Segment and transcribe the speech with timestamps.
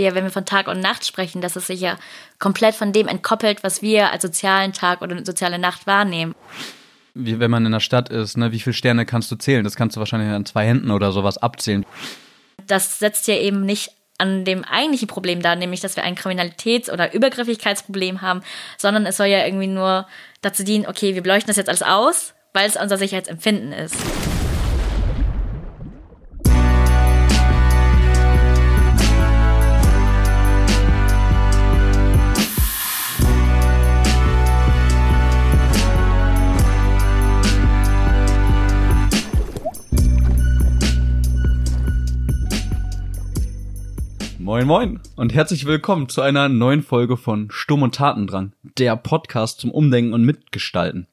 [0.00, 1.98] Ja, wenn wir von Tag und Nacht sprechen, das ist sich ja
[2.38, 6.34] komplett von dem entkoppelt, was wir als sozialen Tag oder soziale Nacht wahrnehmen.
[7.12, 9.62] Wie wenn man in der Stadt ist, ne, wie viele Sterne kannst du zählen?
[9.62, 11.84] Das kannst du wahrscheinlich an zwei Händen oder sowas abzählen.
[12.66, 16.90] Das setzt ja eben nicht an dem eigentlichen Problem dar, nämlich dass wir ein Kriminalitäts-
[16.90, 18.40] oder Übergriffigkeitsproblem haben,
[18.78, 20.06] sondern es soll ja irgendwie nur
[20.40, 23.96] dazu dienen, okay, wir beleuchten das jetzt alles aus, weil es unser Sicherheitsempfinden ist.
[44.50, 49.60] Moin Moin und herzlich willkommen zu einer neuen Folge von Sturm und Tatendrang, der Podcast
[49.60, 51.06] zum Umdenken und Mitgestalten.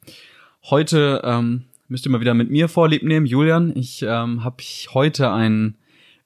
[0.72, 3.76] Heute ähm, müsst ihr mal wieder mit mir Vorlieb nehmen, Julian.
[3.76, 5.77] Ich ähm, habe heute ein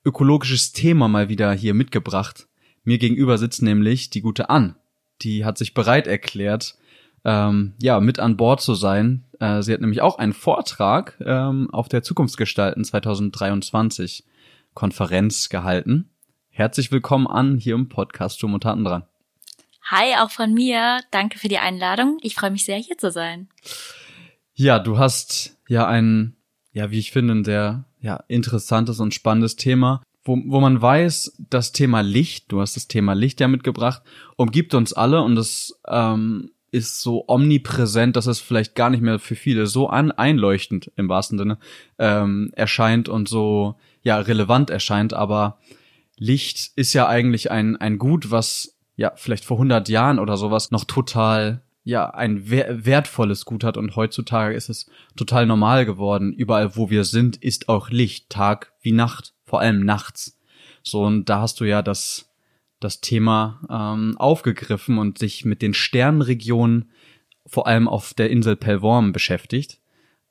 [0.05, 2.47] ökologisches Thema mal wieder hier mitgebracht.
[2.85, 4.77] Mir gegenüber sitzt nämlich die gute Ann.
[5.21, 6.77] Die hat sich bereit erklärt,
[7.26, 9.26] ähm, ja, mit an Bord zu sein.
[9.41, 14.23] Äh, sie hat nämlich auch einen Vortrag ähm, auf der Zukunftsgestalten 2023
[14.73, 16.10] Konferenz gehalten.
[16.62, 19.01] Herzlich willkommen an hier im Podcast Sturm und Taten dran.
[19.90, 20.99] Hi, auch von mir.
[21.09, 22.20] Danke für die Einladung.
[22.21, 23.49] Ich freue mich sehr, hier zu sein.
[24.54, 26.35] Ja, du hast ja ein,
[26.71, 31.35] ja, wie ich finde, ein sehr ja, interessantes und spannendes Thema, wo, wo man weiß,
[31.49, 34.04] das Thema Licht, du hast das Thema Licht ja mitgebracht,
[34.35, 39.17] umgibt uns alle und es ähm, ist so omnipräsent, dass es vielleicht gar nicht mehr
[39.17, 41.57] für viele so an, einleuchtend im wahrsten Sinne
[41.98, 45.57] ähm, erscheint und so ja relevant erscheint, aber
[46.21, 50.69] Licht ist ja eigentlich ein, ein Gut, was ja vielleicht vor 100 Jahren oder sowas
[50.69, 56.31] noch total ja ein wertvolles Gut hat und heutzutage ist es total normal geworden.
[56.31, 60.39] Überall, wo wir sind, ist auch Licht, Tag wie Nacht, vor allem nachts.
[60.83, 62.29] So und da hast du ja das
[62.79, 66.91] das Thema ähm, aufgegriffen und sich mit den Sternregionen
[67.47, 69.79] vor allem auf der Insel Pellworm beschäftigt.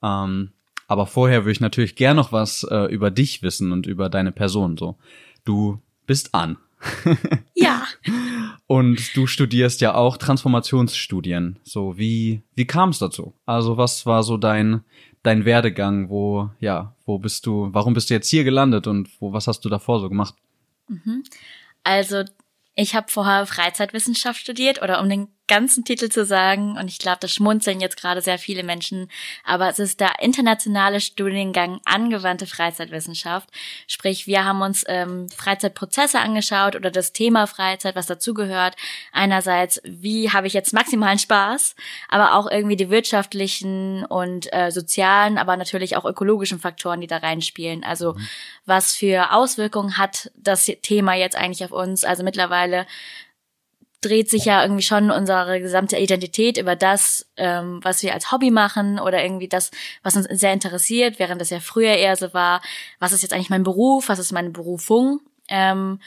[0.04, 0.52] Ähm,
[0.86, 4.32] aber vorher würde ich natürlich gern noch was äh, über dich wissen und über deine
[4.32, 4.98] Person so.
[5.50, 6.58] Du bist an.
[7.56, 7.84] ja.
[8.68, 11.58] Und du studierst ja auch Transformationsstudien.
[11.64, 13.34] So, wie, wie kam es dazu?
[13.46, 14.84] Also, was war so dein,
[15.24, 16.08] dein Werdegang?
[16.08, 19.64] Wo, ja, wo bist du, warum bist du jetzt hier gelandet und wo, was hast
[19.64, 20.36] du davor so gemacht?
[20.86, 21.24] Mhm.
[21.82, 22.22] Also,
[22.76, 27.18] ich habe vorher Freizeitwissenschaft studiert oder um den ganzen Titel zu sagen, und ich glaube,
[27.20, 29.10] das schmunzeln jetzt gerade sehr viele Menschen,
[29.44, 33.48] aber es ist der internationale Studiengang angewandte Freizeitwissenschaft.
[33.88, 38.76] Sprich, wir haben uns ähm, Freizeitprozesse angeschaut oder das Thema Freizeit, was dazugehört.
[39.12, 41.74] Einerseits, wie habe ich jetzt maximalen Spaß,
[42.08, 47.16] aber auch irgendwie die wirtschaftlichen und äh, sozialen, aber natürlich auch ökologischen Faktoren, die da
[47.16, 47.82] reinspielen.
[47.82, 48.28] Also mhm.
[48.66, 52.04] was für Auswirkungen hat das Thema jetzt eigentlich auf uns?
[52.04, 52.86] Also mittlerweile
[54.00, 58.50] dreht sich ja irgendwie schon unsere gesamte Identität über das, ähm, was wir als Hobby
[58.50, 59.70] machen oder irgendwie das,
[60.02, 62.62] was uns sehr interessiert, während das ja früher eher so war,
[62.98, 65.20] was ist jetzt eigentlich mein Beruf, was ist meine Berufung?
[65.48, 66.00] Ähm,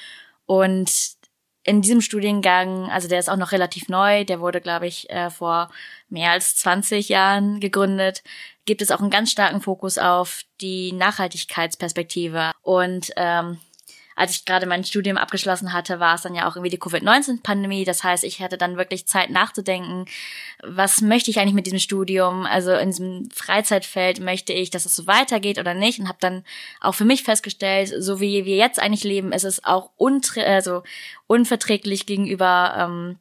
[0.45, 0.91] und
[1.65, 5.29] in diesem Studiengang, also der ist auch noch relativ neu, der wurde, glaube ich, äh,
[5.29, 5.69] vor
[6.09, 8.21] mehr als 20 Jahren gegründet,
[8.65, 12.51] gibt es auch einen ganz starken Fokus auf die Nachhaltigkeitsperspektive.
[12.61, 13.59] Und ähm,
[14.15, 17.85] als ich gerade mein Studium abgeschlossen hatte, war es dann ja auch irgendwie die Covid-19-Pandemie.
[17.85, 20.05] Das heißt, ich hatte dann wirklich Zeit nachzudenken,
[20.61, 22.45] was möchte ich eigentlich mit diesem Studium?
[22.45, 25.99] Also in diesem Freizeitfeld möchte ich, dass es so weitergeht oder nicht?
[25.99, 26.43] Und habe dann
[26.81, 30.83] auch für mich festgestellt, so wie wir jetzt eigentlich leben, ist es auch also
[31.27, 33.17] unverträglich gegenüber ähm,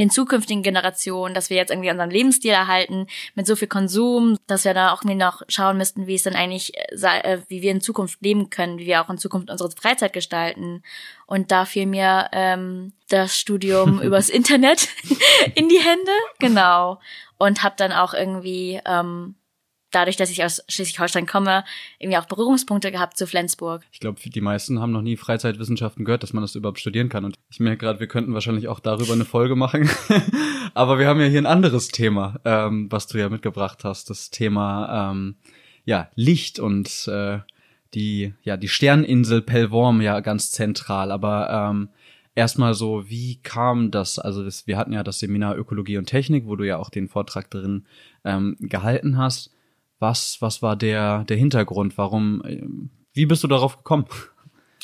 [0.00, 4.64] den zukünftigen Generationen, dass wir jetzt irgendwie unseren Lebensstil erhalten mit so viel Konsum, dass
[4.64, 7.82] wir da auch irgendwie noch schauen müssten, wie es dann eigentlich, äh, wie wir in
[7.82, 10.82] Zukunft leben können, wie wir auch in Zukunft unsere Freizeit gestalten.
[11.26, 14.88] Und da fiel mir ähm, das Studium übers Internet
[15.54, 16.98] in die Hände, genau.
[17.36, 19.34] Und habe dann auch irgendwie ähm,
[19.90, 21.64] dadurch, dass ich aus Schleswig-Holstein komme,
[21.98, 23.82] irgendwie auch Berührungspunkte gehabt zu Flensburg.
[23.92, 27.24] Ich glaube, die meisten haben noch nie Freizeitwissenschaften gehört, dass man das überhaupt studieren kann.
[27.24, 29.88] Und ich merke gerade, wir könnten wahrscheinlich auch darüber eine Folge machen.
[30.74, 34.10] Aber wir haben ja hier ein anderes Thema, ähm, was du ja mitgebracht hast.
[34.10, 35.36] Das Thema ähm,
[35.84, 37.38] ja Licht und äh,
[37.94, 41.10] die ja die Sterninsel Pellworm ja ganz zentral.
[41.10, 41.88] Aber ähm,
[42.36, 44.20] erstmal so, wie kam das?
[44.20, 47.08] Also das, wir hatten ja das Seminar Ökologie und Technik, wo du ja auch den
[47.08, 47.86] Vortrag drin
[48.24, 49.50] ähm, gehalten hast
[50.00, 51.96] was, was war der, der Hintergrund?
[51.98, 52.62] Warum, äh,
[53.12, 54.06] wie bist du darauf gekommen?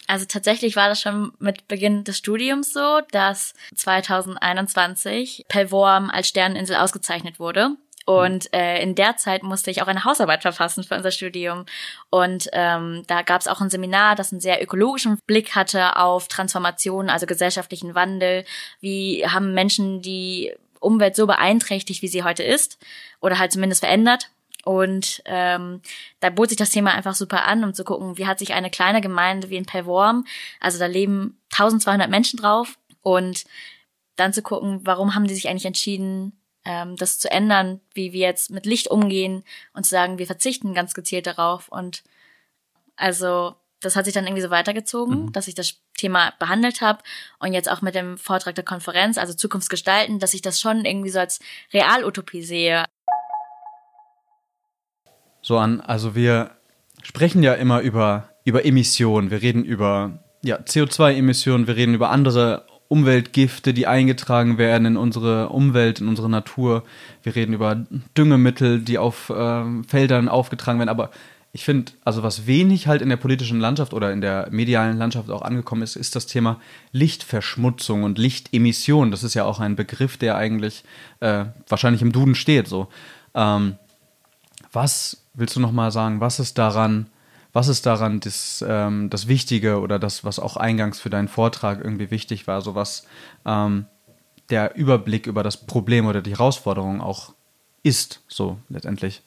[0.07, 6.77] Also tatsächlich war das schon mit Beginn des Studiums so, dass 2021 Pellworm als Sterneninsel
[6.77, 7.77] ausgezeichnet wurde.
[8.05, 11.67] Und äh, in der Zeit musste ich auch eine Hausarbeit verfassen für unser Studium.
[12.09, 16.29] Und ähm, da gab es auch ein Seminar, das einen sehr ökologischen Blick hatte auf
[16.29, 18.45] Transformation, also gesellschaftlichen Wandel.
[18.81, 22.79] Wie haben Menschen die Umwelt so beeinträchtigt, wie sie heute ist,
[23.21, 24.31] oder halt zumindest verändert.
[24.67, 25.81] Und ähm,
[26.21, 28.71] da bot sich das Thema einfach super an, um zu gucken, wie hat sich eine
[28.71, 30.27] kleine Gemeinde wie in Pellworm,
[30.61, 32.77] also da leben 1200 Menschen drauf,
[33.07, 33.45] und
[34.17, 36.33] dann zu gucken, warum haben die sich eigentlich entschieden,
[36.65, 40.75] ähm, das zu ändern, wie wir jetzt mit Licht umgehen und zu sagen, wir verzichten
[40.75, 41.69] ganz gezielt darauf.
[41.69, 42.03] Und
[42.97, 45.33] also das hat sich dann irgendwie so weitergezogen, mhm.
[45.33, 47.05] dass ich das Thema behandelt habe
[47.39, 51.11] und jetzt auch mit dem Vortrag der Konferenz, also Zukunftsgestalten, dass ich das schon irgendwie
[51.11, 51.39] so als
[51.73, 52.87] Realutopie sehe.
[55.47, 56.51] So an, also wir
[57.05, 62.65] sprechen ja immer über, über Emissionen, wir reden über ja, CO2-Emissionen, wir reden über andere
[62.89, 66.83] Umweltgifte, die eingetragen werden in unsere Umwelt, in unsere Natur.
[67.23, 67.87] Wir reden über
[68.19, 70.89] Düngemittel, die auf äh, Feldern aufgetragen werden.
[70.89, 71.13] Aber
[71.53, 75.31] ich finde, also was wenig halt in der politischen Landschaft oder in der medialen Landschaft
[75.31, 76.61] auch angekommen ist, ist das Thema
[76.91, 79.13] Lichtverschmutzung und Lichtemission.
[79.13, 80.83] Das ist ja auch ein Begriff, der eigentlich
[81.21, 82.67] äh, wahrscheinlich im Duden steht.
[82.67, 82.89] So,
[83.37, 83.77] ähm,
[84.73, 86.21] was willst du noch mal sagen?
[86.21, 87.11] Was ist daran
[87.57, 91.83] was ist daran das, ähm, das Wichtige oder das, was auch eingangs für deinen Vortrag
[91.83, 93.07] irgendwie wichtig war, so was
[93.47, 93.87] ähm,
[94.51, 97.33] der Überblick über das Problem oder die Herausforderung auch
[97.83, 99.23] ist, so letztendlich?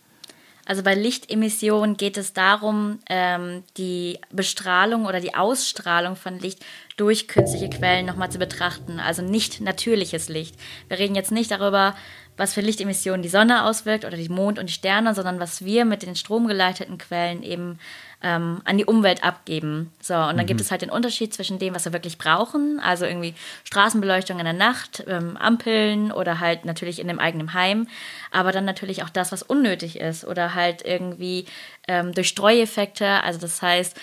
[0.68, 6.64] Also bei Lichtemission geht es darum, ähm, die Bestrahlung oder die Ausstrahlung von Licht
[6.96, 9.00] durch künstliche Quellen nochmal zu betrachten.
[9.00, 10.56] Also nicht natürliches Licht.
[10.88, 11.96] Wir reden jetzt nicht darüber,
[12.40, 15.84] was für Lichtemissionen die Sonne auswirkt oder die Mond und die Sterne, sondern was wir
[15.86, 17.80] mit den stromgeleiteten Quellen eben
[18.22, 19.92] ähm, an die Umwelt abgeben.
[20.02, 20.46] So, und dann mhm.
[20.46, 23.34] gibt es halt den Unterschied zwischen dem, was wir wirklich brauchen, also irgendwie
[23.66, 27.88] Straßenbeleuchtung in der Nacht, ähm, Ampeln oder halt natürlich in dem eigenen Heim,
[28.32, 31.46] aber dann natürlich auch das, was unnötig ist oder halt irgendwie
[31.88, 33.98] ähm, durch Streueffekte, also das heißt,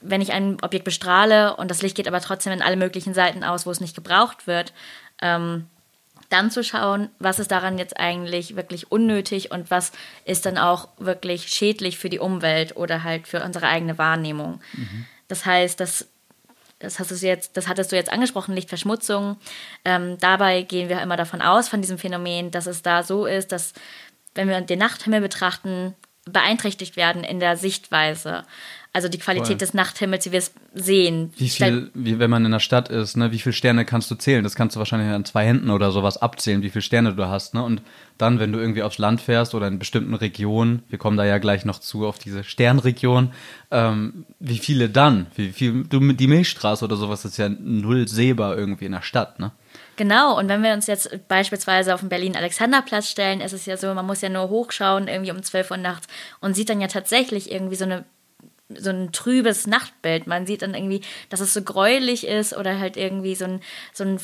[0.00, 3.44] wenn ich ein Objekt bestrahle und das Licht geht aber trotzdem in alle möglichen Seiten
[3.44, 4.72] aus, wo es nicht gebraucht wird,
[5.20, 5.66] ähm,
[6.32, 9.92] dann zu schauen, was ist daran jetzt eigentlich wirklich unnötig und was
[10.24, 14.60] ist dann auch wirklich schädlich für die Umwelt oder halt für unsere eigene Wahrnehmung.
[14.72, 15.06] Mhm.
[15.28, 16.08] Das heißt, das,
[16.78, 19.36] das, hast du jetzt, das hattest du jetzt angesprochen, Lichtverschmutzung.
[19.84, 23.52] Ähm, dabei gehen wir immer davon aus, von diesem Phänomen, dass es da so ist,
[23.52, 23.72] dass
[24.34, 25.94] wenn wir den Nachthimmel betrachten,
[26.24, 28.44] beeinträchtigt werden in der Sichtweise.
[28.94, 29.56] Also die Qualität Voll.
[29.56, 31.32] des Nachthimmels, wie wir es sehen.
[31.38, 34.16] Wie viel, wie, wenn man in der Stadt ist, ne, wie viele Sterne kannst du
[34.16, 34.44] zählen?
[34.44, 37.54] Das kannst du wahrscheinlich an zwei Händen oder sowas abzählen, wie viele Sterne du hast.
[37.54, 37.62] Ne?
[37.62, 37.80] Und
[38.18, 41.38] dann, wenn du irgendwie aufs Land fährst oder in bestimmten Regionen, wir kommen da ja
[41.38, 43.32] gleich noch zu auf diese Sternregion,
[43.70, 45.26] ähm, wie viele dann?
[45.36, 49.40] Wie viel, du, die Milchstraße oder sowas ist ja null sehbar irgendwie in der Stadt,
[49.40, 49.52] ne?
[49.96, 53.92] Genau, und wenn wir uns jetzt beispielsweise auf den Berlin-Alexanderplatz stellen, ist es ja so,
[53.94, 56.08] man muss ja nur hochschauen, irgendwie um 12 Uhr nachts
[56.40, 58.04] und sieht dann ja tatsächlich irgendwie so eine
[58.78, 60.26] so ein trübes Nachtbild.
[60.26, 63.60] Man sieht dann irgendwie, dass es so gräulich ist oder halt irgendwie so ein,
[63.92, 64.18] so ein,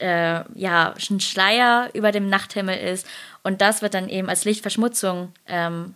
[0.00, 3.06] äh, ja, ein Schleier über dem Nachthimmel ist.
[3.42, 5.94] Und das wird dann eben als Lichtverschmutzung ähm,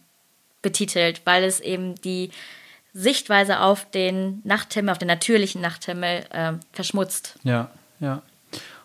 [0.63, 2.31] betitelt, weil es eben die
[2.93, 7.39] Sichtweise auf den Nachthimmel, auf den natürlichen Nachthimmel äh, verschmutzt.
[7.45, 7.71] Ja,
[8.01, 8.23] ja.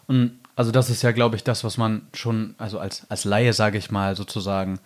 [0.07, 3.53] Und also das ist ja, glaube ich, das, was man schon, also als, als Laie,
[3.53, 4.79] sage ich mal, sozusagen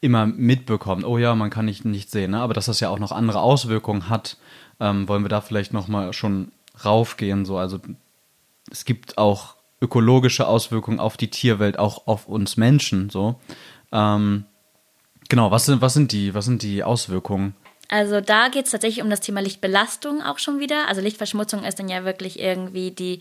[0.00, 2.40] immer mitbekommt, oh ja, man kann nicht, nicht sehen, ne?
[2.40, 4.36] aber dass das ja auch noch andere Auswirkungen hat,
[4.80, 6.52] ähm, wollen wir da vielleicht nochmal schon
[6.84, 7.44] raufgehen.
[7.44, 7.58] So.
[7.58, 7.80] Also
[8.70, 13.10] es gibt auch ökologische Auswirkungen auf die Tierwelt, auch auf uns Menschen.
[13.10, 13.40] So.
[13.92, 14.44] Ähm,
[15.28, 17.54] genau, was sind, was, sind die, was sind die Auswirkungen?
[17.88, 20.88] Also da geht es tatsächlich um das Thema Lichtbelastung auch schon wieder.
[20.88, 23.20] Also Lichtverschmutzung ist dann ja wirklich irgendwie die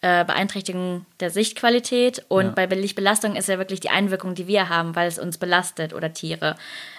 [0.00, 2.66] äh, Beeinträchtigung der Sichtqualität und ja.
[2.66, 6.12] bei Lichtbelastung ist ja wirklich die Einwirkung, die wir haben, weil es uns belastet oder
[6.12, 6.54] Tiere.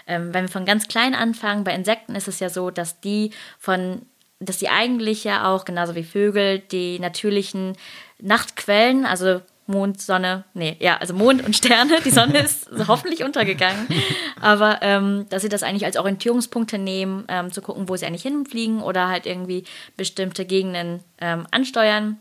[0.05, 3.31] Ähm, wenn wir von ganz klein anfangen, bei Insekten ist es ja so, dass die
[3.57, 4.01] von
[4.41, 7.75] dass die eigentlich ja auch, genauso wie Vögel, die natürlichen
[8.21, 13.87] Nachtquellen, also Mond, Sonne, nee, ja, also Mond und Sterne, die Sonne ist hoffentlich untergegangen,
[14.41, 18.23] aber ähm, dass sie das eigentlich als Orientierungspunkte nehmen, ähm, zu gucken, wo sie eigentlich
[18.23, 19.65] hinfliegen oder halt irgendwie
[19.95, 22.19] bestimmte Gegenden ähm, ansteuern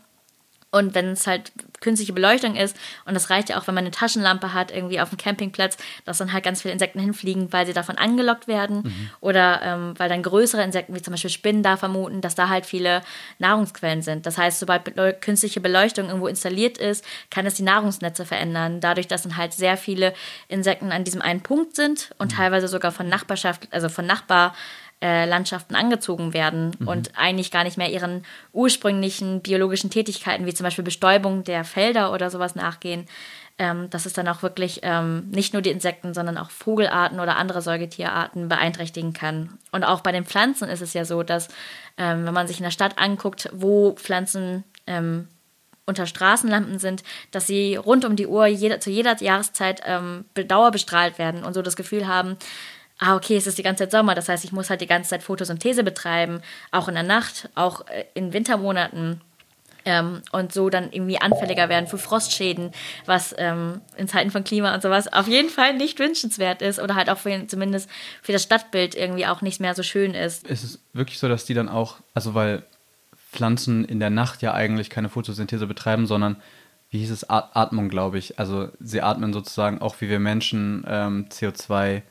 [0.71, 3.91] und wenn es halt künstliche Beleuchtung ist, und das reicht ja auch, wenn man eine
[3.91, 7.73] Taschenlampe hat, irgendwie auf dem Campingplatz, dass dann halt ganz viele Insekten hinfliegen, weil sie
[7.73, 8.83] davon angelockt werden.
[8.83, 9.09] Mhm.
[9.19, 12.65] Oder ähm, weil dann größere Insekten, wie zum Beispiel Spinnen, da vermuten, dass da halt
[12.65, 13.01] viele
[13.39, 14.25] Nahrungsquellen sind.
[14.25, 18.79] Das heißt, sobald Beleu künstliche Beleuchtung irgendwo installiert ist, kann es die Nahrungsnetze verändern.
[18.79, 20.13] Dadurch, dass dann halt sehr viele
[20.47, 22.37] Insekten an diesem einen Punkt sind und mhm.
[22.37, 24.53] teilweise sogar von Nachbarschaft, also von Nachbar
[25.01, 26.87] äh, Landschaften angezogen werden mhm.
[26.87, 32.11] und eigentlich gar nicht mehr ihren ursprünglichen biologischen Tätigkeiten, wie zum Beispiel Bestäubung der Felder
[32.11, 33.05] oder sowas nachgehen,
[33.57, 37.37] ähm, dass es dann auch wirklich ähm, nicht nur die Insekten, sondern auch Vogelarten oder
[37.37, 39.57] andere Säugetierarten beeinträchtigen kann.
[39.71, 41.49] Und auch bei den Pflanzen ist es ja so, dass
[41.97, 45.27] ähm, wenn man sich in der Stadt anguckt, wo Pflanzen ähm,
[45.85, 51.17] unter Straßenlampen sind, dass sie rund um die Uhr jeder, zu jeder Jahreszeit ähm, dauerbestrahlt
[51.17, 52.37] werden und so das Gefühl haben,
[52.99, 55.09] ah, okay, es ist die ganze Zeit Sommer, das heißt, ich muss halt die ganze
[55.09, 56.41] Zeit Photosynthese betreiben,
[56.71, 59.21] auch in der Nacht, auch äh, in Wintermonaten.
[59.85, 62.73] Ähm, und so dann irgendwie anfälliger werden für Frostschäden,
[63.05, 66.95] was ähm, in Zeiten von Klima und sowas auf jeden Fall nicht wünschenswert ist oder
[66.95, 67.89] halt auch für, zumindest
[68.21, 70.45] für das Stadtbild irgendwie auch nicht mehr so schön ist.
[70.47, 72.63] Ist es wirklich so, dass die dann auch, also weil
[73.31, 76.35] Pflanzen in der Nacht ja eigentlich keine Photosynthese betreiben, sondern
[76.89, 78.37] wie hieß es, Atmung, glaube ich.
[78.37, 82.01] Also sie atmen sozusagen auch wie wir Menschen ähm, CO2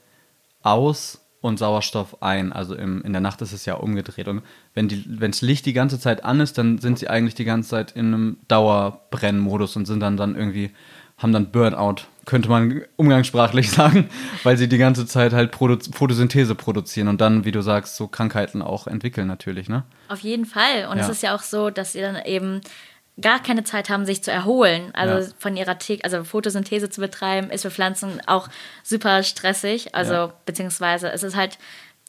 [0.62, 2.52] aus und Sauerstoff ein.
[2.52, 4.28] Also im, in der Nacht ist es ja umgedreht.
[4.28, 4.42] Und
[4.74, 4.88] wenn
[5.20, 8.06] das Licht die ganze Zeit an ist, dann sind sie eigentlich die ganze Zeit in
[8.06, 10.72] einem Dauerbrennmodus und sind dann, dann irgendwie,
[11.16, 14.08] haben dann Burnout, könnte man umgangssprachlich sagen,
[14.42, 18.08] weil sie die ganze Zeit halt Produ Photosynthese produzieren und dann, wie du sagst, so
[18.08, 19.84] Krankheiten auch entwickeln natürlich, ne?
[20.08, 20.88] Auf jeden Fall.
[20.90, 21.04] Und ja.
[21.04, 22.60] es ist ja auch so, dass sie dann eben
[23.20, 24.90] gar keine Zeit haben, sich zu erholen.
[24.94, 25.34] Also ja.
[25.38, 28.48] von ihrer T also Photosynthese zu betreiben, ist für Pflanzen auch
[28.82, 29.94] super stressig.
[29.94, 30.32] Also ja.
[30.46, 31.58] beziehungsweise es ist halt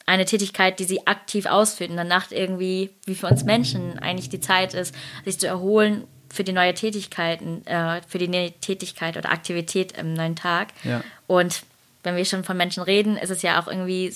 [0.06, 1.96] eine Tätigkeit, die sie aktiv ausführen.
[2.08, 6.52] Nacht irgendwie, wie für uns Menschen eigentlich die Zeit ist, sich zu erholen für die
[6.52, 10.70] neue Tätigkeiten, äh, für die neue Tätigkeit oder Aktivität im neuen Tag.
[10.84, 11.04] Ja.
[11.28, 11.64] Und
[12.04, 14.14] wenn wir schon von Menschen reden, ist es ja auch irgendwie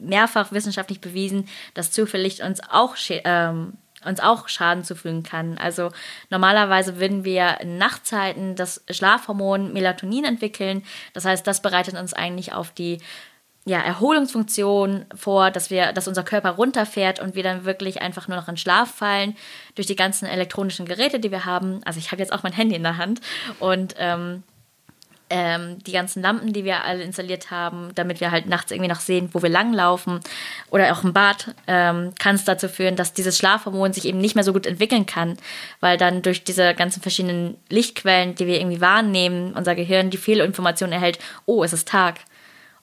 [0.00, 5.58] mehrfach wissenschaftlich bewiesen, dass zu viel Licht uns auch ähm, uns auch Schaden zufügen kann.
[5.58, 5.90] Also
[6.30, 10.82] normalerweise würden wir in Nachtzeiten das Schlafhormon Melatonin entwickeln.
[11.12, 12.98] Das heißt, das bereitet uns eigentlich auf die
[13.66, 18.38] ja, Erholungsfunktion vor, dass wir, dass unser Körper runterfährt und wir dann wirklich einfach nur
[18.38, 19.36] noch in Schlaf fallen
[19.74, 21.80] durch die ganzen elektronischen Geräte, die wir haben.
[21.84, 23.20] Also ich habe jetzt auch mein Handy in der Hand
[23.58, 24.42] und ähm,
[25.30, 29.00] ähm, die ganzen Lampen, die wir alle installiert haben, damit wir halt nachts irgendwie noch
[29.00, 30.20] sehen, wo wir langlaufen
[30.70, 34.34] oder auch im Bad, ähm, kann es dazu führen, dass dieses Schlafhormon sich eben nicht
[34.34, 35.36] mehr so gut entwickeln kann,
[35.78, 40.92] weil dann durch diese ganzen verschiedenen Lichtquellen, die wir irgendwie wahrnehmen, unser Gehirn die Fehlinformation
[40.92, 42.20] erhält, oh, es ist Tag.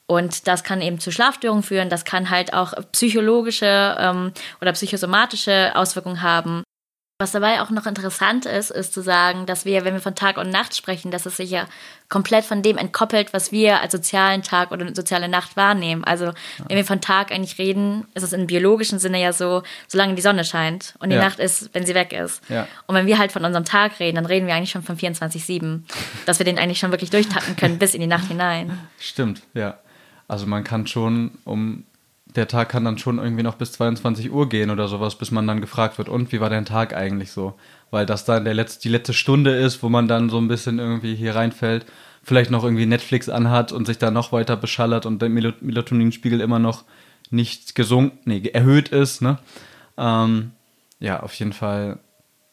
[0.06, 5.72] Und das kann eben zu Schlafstörungen führen, das kann halt auch psychologische ähm, oder psychosomatische
[5.74, 6.64] Auswirkungen haben.
[7.20, 10.38] Was dabei auch noch interessant ist, ist zu sagen, dass wir, wenn wir von Tag
[10.38, 11.66] und Nacht sprechen, dass es sich ja
[12.08, 16.04] komplett von dem entkoppelt, was wir als sozialen Tag oder soziale Nacht wahrnehmen.
[16.04, 16.32] Also ja.
[16.68, 20.22] wenn wir von Tag eigentlich reden, ist es im biologischen Sinne ja so, solange die
[20.22, 21.22] Sonne scheint und die ja.
[21.22, 22.40] Nacht ist, wenn sie weg ist.
[22.48, 22.68] Ja.
[22.86, 25.80] Und wenn wir halt von unserem Tag reden, dann reden wir eigentlich schon von 24-7,
[26.24, 28.78] dass wir den eigentlich schon wirklich durchtacken können bis in die Nacht hinein.
[29.00, 29.76] Stimmt, ja.
[30.28, 31.82] Also man kann schon um
[32.36, 35.46] der Tag kann dann schon irgendwie noch bis 22 Uhr gehen oder sowas, bis man
[35.46, 37.54] dann gefragt wird, und wie war dein Tag eigentlich so?
[37.90, 40.78] Weil das dann der letzte, die letzte Stunde ist, wo man dann so ein bisschen
[40.78, 41.86] irgendwie hier reinfällt,
[42.22, 46.58] vielleicht noch irgendwie Netflix anhat und sich da noch weiter beschallert und der Melatoninspiegel immer
[46.58, 46.84] noch
[47.30, 49.38] nicht gesunken, nee, erhöht ist, ne?
[49.96, 50.52] Ähm,
[51.00, 51.98] ja, auf jeden Fall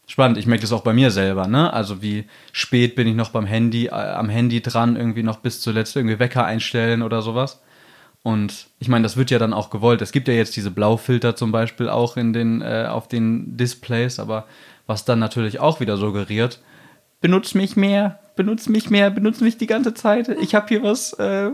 [0.07, 0.37] spannend.
[0.37, 1.71] Ich merke das auch bei mir selber, ne?
[1.73, 5.61] Also wie spät bin ich noch beim Handy, äh, am Handy dran, irgendwie noch bis
[5.61, 7.61] zuletzt irgendwie Wecker einstellen oder sowas.
[8.25, 10.01] Und ich meine, das wird ja dann auch gewollt.
[10.01, 14.17] Es gibt ja jetzt diese Blaufilter zum Beispiel auch in den, äh, auf den Displays,
[14.17, 14.47] aber
[14.87, 16.59] was dann natürlich auch wieder suggeriert,
[17.21, 20.27] benutzt mich mehr, benutzt mich mehr, benutzt mich die ganze Zeit.
[20.41, 21.51] Ich habe hier was äh,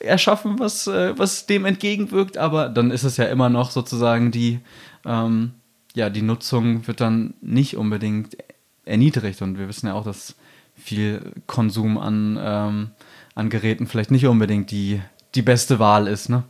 [0.00, 4.58] erschaffen, was, äh, was dem entgegenwirkt, aber dann ist es ja immer noch sozusagen die,
[5.06, 5.52] ähm,
[5.94, 8.36] ja, die Nutzung wird dann nicht unbedingt
[8.84, 10.34] erniedrigt und wir wissen ja auch, dass
[10.74, 12.90] viel Konsum an, ähm,
[13.36, 15.00] an Geräten vielleicht nicht unbedingt die
[15.34, 16.44] die beste Wahl ist, ne?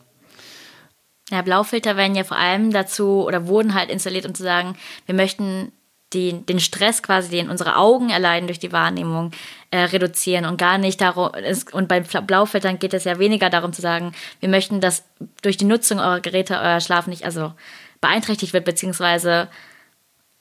[1.31, 5.15] Ja, Blaufilter werden ja vor allem dazu oder wurden halt installiert, um zu sagen, wir
[5.15, 5.73] möchten
[6.15, 9.33] die, den Stress quasi, den unsere Augen erleiden durch die Wahrnehmung,
[9.71, 11.31] äh, reduzieren und gar nicht darum,
[11.73, 15.05] und bei Blaufiltern geht es ja weniger darum zu sagen, wir möchten, dass
[15.43, 17.53] durch die Nutzung eurer Geräte euer Schlaf nicht, also
[18.01, 19.49] beeinträchtigt wird, beziehungsweise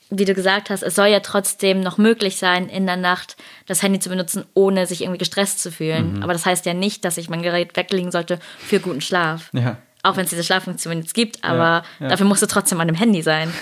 [0.10, 3.36] wie du gesagt hast, es soll ja trotzdem noch möglich sein, in der Nacht
[3.66, 6.16] das Handy zu benutzen, ohne sich irgendwie gestresst zu fühlen.
[6.16, 6.24] Mhm.
[6.24, 9.50] Aber das heißt ja nicht, dass ich mein Gerät weglegen sollte für guten Schlaf.
[9.54, 9.78] Ja.
[10.04, 12.08] Auch wenn es diese Schlaffunktion jetzt gibt, aber ja, ja.
[12.10, 13.52] dafür musst du trotzdem an dem Handy sein.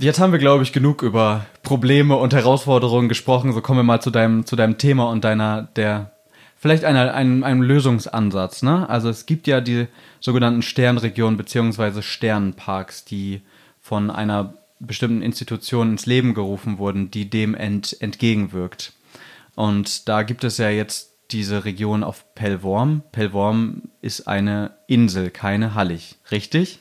[0.00, 3.52] Jetzt haben wir, glaube ich, genug über Probleme und Herausforderungen gesprochen.
[3.52, 6.12] So kommen wir mal zu deinem, zu deinem Thema und deiner, der
[6.56, 8.62] vielleicht einer, einem, einem Lösungsansatz.
[8.62, 8.88] Ne?
[8.88, 9.88] Also es gibt ja die
[10.20, 13.42] sogenannten Sternregionen beziehungsweise Sternparks, die
[13.80, 18.92] von einer bestimmten Institution ins Leben gerufen wurden, die dem ent, entgegenwirkt.
[19.54, 23.02] Und da gibt es ja jetzt diese Region auf Pellworm.
[23.12, 26.80] Pellworm ist eine Insel, keine Hallig, richtig?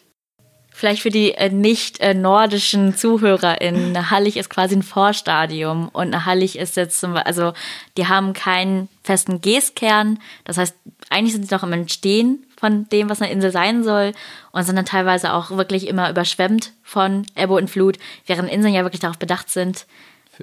[0.77, 3.95] Vielleicht für die äh, nicht äh, nordischen ZuhörerInnen.
[3.95, 7.53] Eine Hallig ist quasi ein Vorstadium und eine Hallig ist jetzt zum also
[7.97, 10.19] die haben keinen festen Geskern.
[10.43, 10.75] Das heißt,
[11.09, 14.11] eigentlich sind sie noch im Entstehen von dem, was eine Insel sein soll
[14.51, 18.83] und sind dann teilweise auch wirklich immer überschwemmt von Ebbe und Flut, während Inseln ja
[18.83, 19.87] wirklich darauf bedacht sind,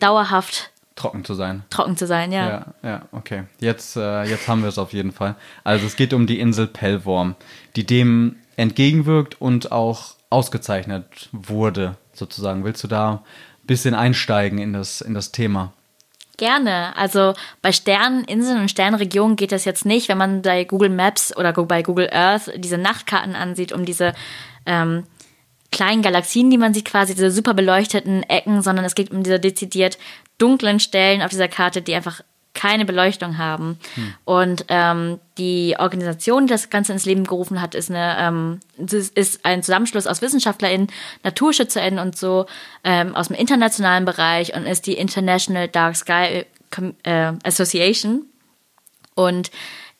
[0.00, 1.62] dauerhaft trocken zu sein.
[1.70, 2.48] Trocken zu sein, ja.
[2.48, 3.44] Ja, ja, okay.
[3.60, 5.36] Jetzt, äh, jetzt haben wir es auf jeden Fall.
[5.62, 7.36] Also es geht um die Insel Pellworm,
[7.76, 12.64] die dem entgegenwirkt und auch ausgezeichnet wurde, sozusagen.
[12.64, 15.72] Willst du da ein bisschen einsteigen in das, in das Thema?
[16.36, 16.96] Gerne.
[16.96, 21.52] Also bei Sterneninseln und Sternregionen geht das jetzt nicht, wenn man bei Google Maps oder
[21.52, 24.14] bei Google Earth diese Nachtkarten ansieht, um diese
[24.66, 25.04] ähm,
[25.70, 29.38] kleinen Galaxien, die man sieht, quasi diese super beleuchteten Ecken, sondern es geht um diese
[29.38, 29.98] dezidiert
[30.38, 32.20] dunklen Stellen auf dieser Karte, die einfach
[32.54, 33.78] keine Beleuchtung haben.
[33.94, 34.14] Hm.
[34.24, 39.44] Und ähm, die Organisation, die das Ganze ins Leben gerufen hat, ist, eine, ähm, ist
[39.44, 40.86] ein Zusammenschluss aus WissenschaftlerInnen,
[41.24, 42.46] NaturschützerInnen und so
[42.84, 46.46] ähm, aus dem internationalen Bereich und ist die International Dark Sky
[47.02, 48.24] äh, Association.
[49.14, 49.50] Und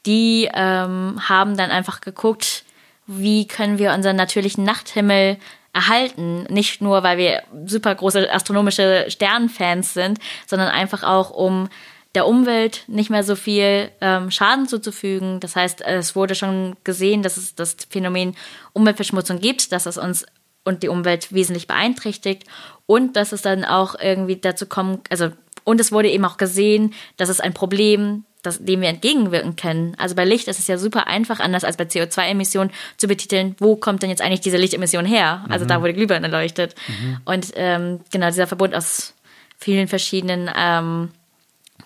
[0.06, 2.64] die ähm, haben dann einfach geguckt,
[3.06, 5.38] wie können wir unseren natürlichen Nachthimmel
[5.72, 6.44] erhalten.
[6.44, 11.68] Nicht nur, weil wir super große astronomische Sternfans sind, sondern einfach auch, um
[12.14, 15.40] der Umwelt nicht mehr so viel ähm, Schaden zuzufügen.
[15.40, 18.36] Das heißt, es wurde schon gesehen, dass es das Phänomen
[18.72, 20.24] Umweltverschmutzung gibt, dass es uns
[20.64, 22.44] und die Umwelt wesentlich beeinträchtigt
[22.86, 25.30] und dass es dann auch irgendwie dazu kommt, also
[25.64, 29.94] und es wurde eben auch gesehen, dass es ein Problem, das, dem wir entgegenwirken können.
[29.98, 33.76] Also bei Licht ist es ja super einfach, anders als bei CO2-Emissionen, zu betiteln, wo
[33.76, 35.44] kommt denn jetzt eigentlich diese Lichtemission her?
[35.48, 35.68] Also mhm.
[35.68, 36.74] da, die Glühbirne leuchtet.
[36.86, 37.16] Mhm.
[37.24, 39.14] Und ähm, genau, dieser Verbund aus
[39.56, 41.10] vielen verschiedenen ähm,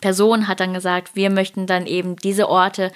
[0.00, 2.92] Person hat dann gesagt, wir möchten dann eben diese Orte,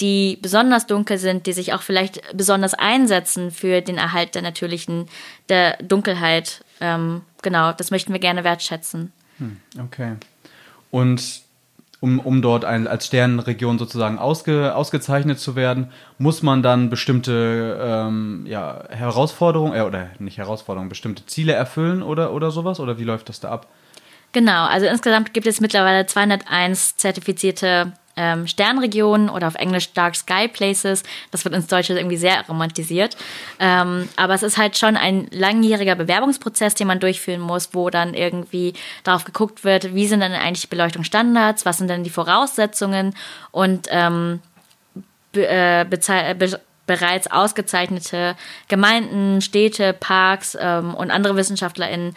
[0.00, 5.06] die besonders dunkel sind, die sich auch vielleicht besonders einsetzen für den Erhalt der natürlichen,
[5.48, 6.64] der Dunkelheit.
[6.80, 9.12] Ähm, genau, das möchten wir gerne wertschätzen.
[9.38, 10.14] Hm, okay.
[10.90, 11.42] Und
[12.00, 17.78] um, um dort ein, als Sternenregion sozusagen ausge, ausgezeichnet zu werden, muss man dann bestimmte
[17.80, 22.78] ähm, ja, Herausforderungen, äh, oder nicht Herausforderungen, bestimmte Ziele erfüllen oder, oder sowas?
[22.78, 23.68] Oder wie läuft das da ab?
[24.34, 30.48] Genau, also insgesamt gibt es mittlerweile 201 zertifizierte ähm, Sternregionen oder auf Englisch Dark Sky
[30.48, 31.04] Places.
[31.30, 33.16] Das wird ins Deutsche irgendwie sehr romantisiert.
[33.60, 38.12] Ähm, aber es ist halt schon ein langjähriger Bewerbungsprozess, den man durchführen muss, wo dann
[38.12, 38.72] irgendwie
[39.04, 43.14] darauf geguckt wird, wie sind denn eigentlich Beleuchtungsstandards, was sind denn die Voraussetzungen
[43.52, 44.40] und ähm,
[45.30, 48.36] be äh, be bereits ausgezeichnete
[48.68, 52.14] Gemeinden, Städte, Parks ähm, und andere WissenschaftlerInnen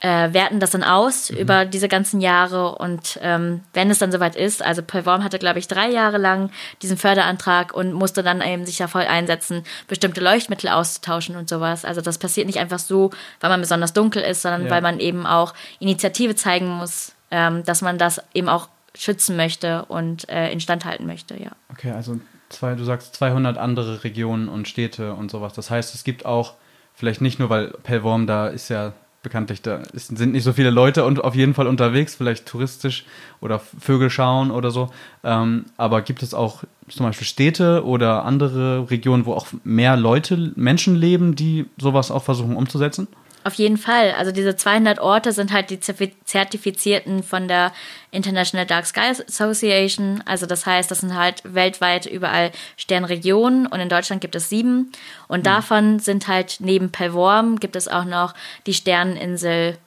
[0.00, 1.38] äh, werten das dann aus mhm.
[1.38, 5.58] über diese ganzen Jahre und ähm, wenn es dann soweit ist, also Perform hatte, glaube
[5.58, 6.50] ich, drei Jahre lang
[6.82, 11.84] diesen Förderantrag und musste dann eben sich ja voll einsetzen, bestimmte Leuchtmittel auszutauschen und sowas.
[11.84, 14.70] Also das passiert nicht einfach so, weil man besonders dunkel ist, sondern ja.
[14.70, 19.84] weil man eben auch Initiative zeigen muss, ähm, dass man das eben auch schützen möchte
[19.86, 21.50] und äh, instand halten möchte, ja.
[21.70, 25.52] Okay, also zwei, du sagst 200 andere Regionen und Städte und sowas.
[25.52, 26.54] Das heißt, es gibt auch,
[26.94, 30.70] vielleicht nicht nur, weil Pellworm da ist ja bekanntlich, da ist, sind nicht so viele
[30.70, 33.04] Leute und auf jeden Fall unterwegs, vielleicht touristisch
[33.40, 34.90] oder Vögel schauen oder so.
[35.24, 40.52] Ähm, aber gibt es auch zum Beispiel Städte oder andere Regionen, wo auch mehr Leute,
[40.56, 43.08] Menschen leben, die sowas auch versuchen umzusetzen?
[43.48, 44.12] Auf jeden Fall.
[44.12, 47.72] Also diese 200 Orte sind halt die zertifizierten von der
[48.10, 50.22] International Dark Sky Association.
[50.26, 54.92] Also das heißt, das sind halt weltweit überall Sternregionen und in Deutschland gibt es sieben.
[55.28, 55.44] Und mhm.
[55.44, 58.34] davon sind halt neben Pelvorm gibt es auch noch
[58.66, 59.78] die Sterneninsel.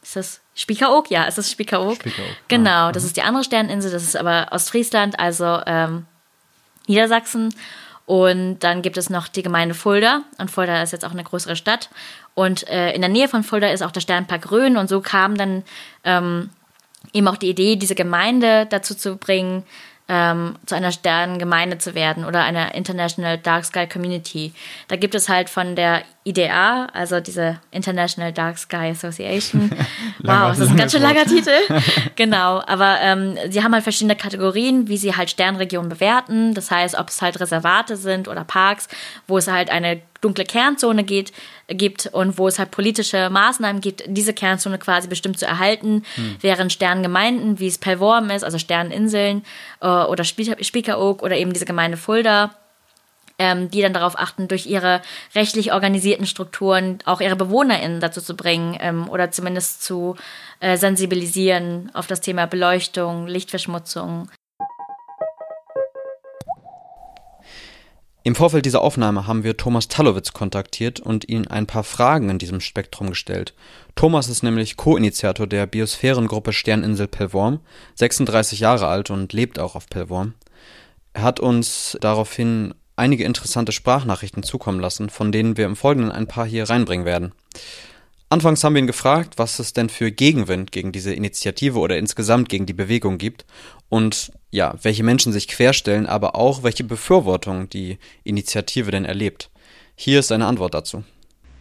[0.00, 1.10] Ist das Spiekeroog?
[1.10, 1.96] Ja, ist das Spiekeroog?
[1.96, 2.36] Spiekeroog.
[2.46, 3.90] Genau, ah, das ist die andere Sterneninsel.
[3.90, 6.06] Das ist aber Ostfriesland, also ähm,
[6.86, 7.52] Niedersachsen.
[8.06, 10.22] Und dann gibt es noch die Gemeinde Fulda.
[10.38, 11.88] Und Fulda ist jetzt auch eine größere Stadt.
[12.34, 14.76] Und äh, in der Nähe von Fulda ist auch der Sternpark Rhön.
[14.76, 15.62] Und so kam dann
[16.04, 16.50] ähm,
[17.12, 19.64] eben auch die Idee, diese Gemeinde dazu zu bringen,
[20.06, 24.52] ähm, zu einer Sternengemeinde zu werden oder einer International Dark Sky Community.
[24.88, 29.70] Da gibt es halt von der IDA, also diese International Dark Sky Association.
[30.18, 31.52] wow, das ist ein ganz schön langer Titel.
[32.16, 36.52] genau, aber ähm, sie haben halt verschiedene Kategorien, wie sie halt Sternregionen bewerten.
[36.52, 38.88] Das heißt, ob es halt Reservate sind oder Parks,
[39.26, 41.32] wo es halt eine dunkle Kernzone geht,
[41.68, 46.36] gibt und wo es halt politische Maßnahmen gibt, diese Kernzone quasi bestimmt zu erhalten, hm.
[46.40, 49.44] während Sterngemeinden, wie es Pellworm ist, also Sterninseln
[49.80, 52.54] äh, oder Spiekeroog oder eben diese Gemeinde Fulda,
[53.38, 55.02] ähm, die dann darauf achten, durch ihre
[55.34, 60.16] rechtlich organisierten Strukturen auch ihre BewohnerInnen dazu zu bringen ähm, oder zumindest zu
[60.60, 64.28] äh, sensibilisieren auf das Thema Beleuchtung, Lichtverschmutzung.
[68.26, 72.38] Im Vorfeld dieser Aufnahme haben wir Thomas Talowitz kontaktiert und ihn ein paar Fragen in
[72.38, 73.52] diesem Spektrum gestellt.
[73.96, 77.60] Thomas ist nämlich Co-Initiator der Biosphärengruppe Sterninsel Pellworm,
[77.96, 80.32] 36 Jahre alt und lebt auch auf Pellworm.
[81.12, 86.26] Er hat uns daraufhin einige interessante Sprachnachrichten zukommen lassen, von denen wir im Folgenden ein
[86.26, 87.32] paar hier reinbringen werden.
[88.30, 92.48] Anfangs haben wir ihn gefragt, was es denn für Gegenwind gegen diese Initiative oder insgesamt
[92.48, 93.44] gegen die Bewegung gibt
[93.88, 99.50] und ja, welche Menschen sich querstellen, aber auch welche Befürwortung die Initiative denn erlebt.
[99.94, 101.04] Hier ist eine Antwort dazu.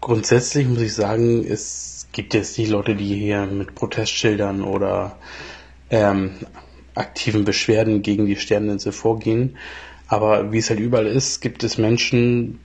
[0.02, 5.18] Grundsätzlich muss ich sagen, es gibt jetzt nicht Leute, die hier mit Protestschildern oder
[5.90, 6.32] ähm,
[6.96, 9.58] aktiven Beschwerden gegen die Sterneninsel vorgehen.
[10.08, 12.60] Aber wie es halt überall ist, gibt es Menschen,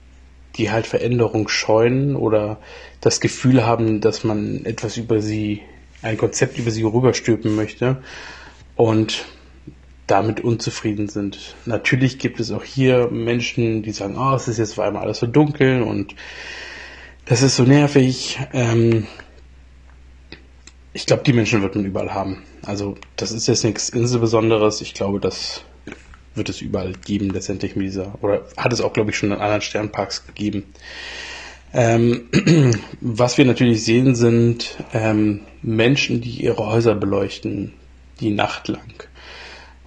[0.55, 2.59] die halt Veränderung scheuen oder
[3.01, 5.61] das Gefühl haben, dass man etwas über sie,
[6.01, 7.97] ein Konzept über sie rüberstülpen möchte
[8.75, 9.25] und
[10.07, 11.55] damit unzufrieden sind.
[11.65, 15.19] Natürlich gibt es auch hier Menschen, die sagen, oh, es ist jetzt vor allem alles
[15.19, 16.15] so dunkel und
[17.25, 18.39] das ist so nervig.
[18.53, 19.05] Ähm,
[20.93, 22.43] ich glaube, die Menschen wird man überall haben.
[22.65, 24.81] Also das ist jetzt nichts Inselbesonderes.
[24.81, 25.61] Ich glaube, das
[26.39, 29.37] wird es überall geben, letztendlich mit dieser, oder hat es auch, glaube ich, schon in
[29.37, 30.63] anderen Sternparks gegeben.
[31.71, 32.29] Ähm,
[33.01, 37.73] was wir natürlich sehen, sind ähm, Menschen, die ihre Häuser beleuchten,
[38.19, 39.03] die Nacht lang.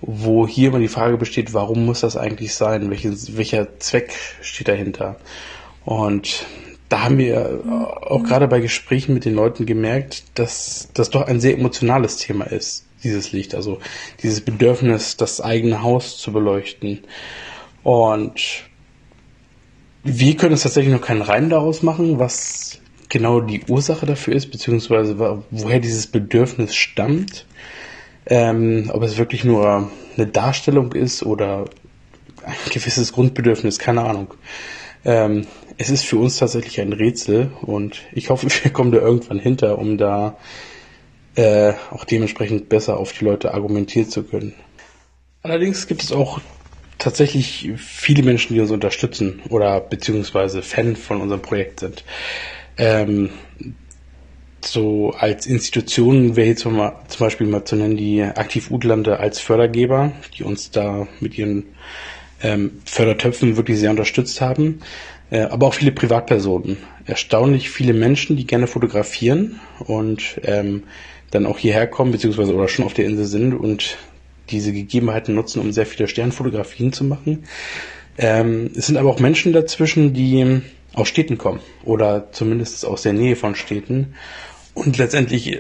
[0.01, 2.91] Wo hier immer die Frage besteht, warum muss das eigentlich sein?
[2.91, 5.17] Welches, welcher Zweck steht dahinter?
[5.85, 6.47] Und
[6.89, 7.63] da haben wir
[8.03, 12.45] auch gerade bei Gesprächen mit den Leuten gemerkt, dass das doch ein sehr emotionales Thema
[12.45, 13.79] ist dieses Licht, also
[14.23, 17.01] dieses Bedürfnis, das eigene Haus zu beleuchten.
[17.83, 18.65] Und
[20.05, 24.51] wir können es tatsächlich noch keinen Reim daraus machen, was genau die Ursache dafür ist,
[24.51, 25.19] beziehungsweise
[25.51, 27.47] woher dieses Bedürfnis stammt.
[28.25, 31.65] Ähm, ob es wirklich nur eine Darstellung ist oder
[32.45, 34.35] ein gewisses Grundbedürfnis, keine Ahnung.
[35.05, 35.47] Ähm,
[35.79, 39.79] es ist für uns tatsächlich ein Rätsel und ich hoffe, wir kommen da irgendwann hinter,
[39.79, 40.37] um da
[41.35, 44.55] äh, auch dementsprechend besser auf die Leute argumentieren zu können.
[45.43, 46.41] Allerdings gibt es auch
[46.99, 52.05] tatsächlich viele Menschen, die uns unterstützen oder beziehungsweise Fan von unserem Projekt sind.
[52.79, 53.31] Ähm,
[54.65, 59.41] so als Institutionen wäre jetzt mal, zum Beispiel mal zu nennen die Aktiv Udlande als
[59.41, 61.65] Fördergeber, die uns da mit ihren
[62.43, 64.81] ähm, Fördertöpfen wirklich sehr unterstützt haben.
[65.31, 66.77] Äh, aber auch viele Privatpersonen.
[67.07, 70.85] Erstaunlich viele Menschen, die gerne fotografieren und ähm,
[71.33, 73.97] dann auch hierher kommen, beziehungsweise oder schon auf der Insel sind und
[74.51, 77.45] diese Gegebenheiten nutzen, um sehr viele Sternfotografien zu machen.
[78.19, 80.61] Ähm, es sind aber auch Menschen dazwischen, die
[80.93, 84.15] aus Städten kommen oder zumindest aus der Nähe von Städten
[84.75, 85.59] und letztendlich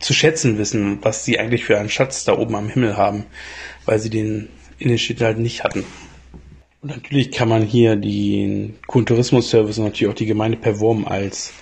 [0.00, 3.24] zu schätzen wissen, was sie eigentlich für einen Schatz da oben am Himmel haben,
[3.86, 5.84] weil sie den in den Städten halt nicht hatten.
[6.80, 11.52] Und natürlich kann man hier den Kulturismus-Service und natürlich auch die Gemeinde per Wurm als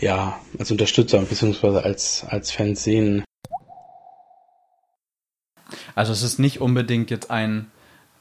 [0.00, 1.78] ja, als Unterstützer bzw.
[1.78, 3.24] als, als Fans sehen.
[5.94, 7.70] Also es ist nicht unbedingt jetzt ein,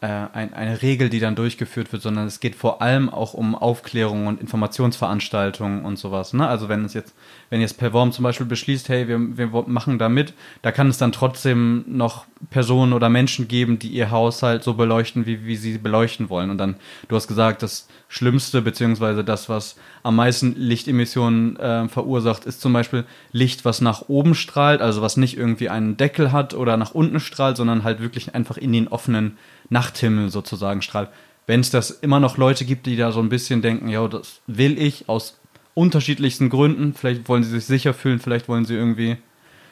[0.01, 3.55] äh, ein, eine Regel, die dann durchgeführt wird, sondern es geht vor allem auch um
[3.55, 6.33] Aufklärung und Informationsveranstaltungen und sowas.
[6.33, 6.47] Ne?
[6.47, 7.13] Also wenn es jetzt
[7.49, 10.97] wenn jetzt Perform zum Beispiel beschließt, hey, wir, wir machen da mit, da kann es
[10.97, 15.77] dann trotzdem noch Personen oder Menschen geben, die ihr Haushalt so beleuchten, wie, wie sie
[15.77, 16.49] beleuchten wollen.
[16.49, 16.75] Und dann,
[17.07, 22.73] du hast gesagt, das Schlimmste, beziehungsweise das, was am meisten Lichtemissionen äh, verursacht, ist zum
[22.73, 26.91] Beispiel Licht, was nach oben strahlt, also was nicht irgendwie einen Deckel hat oder nach
[26.91, 29.37] unten strahlt, sondern halt wirklich einfach in den offenen
[29.69, 31.09] Nachthimmel sozusagen strahlt.
[31.47, 34.41] Wenn es das immer noch Leute gibt, die da so ein bisschen denken, ja, das
[34.47, 35.37] will ich aus
[35.75, 36.95] unterschiedlichsten Gründen.
[36.95, 39.17] Vielleicht wollen sie sich sicher fühlen, vielleicht wollen sie irgendwie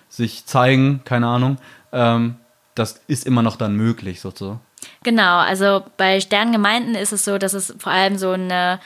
[0.10, 1.58] sich zeigen, keine Ahnung.
[1.92, 2.36] Ähm,
[2.76, 4.60] das ist immer noch dann möglich, sozusagen.
[5.04, 8.80] Genau, also bei Sterngemeinden ist es so, dass es vor allem so eine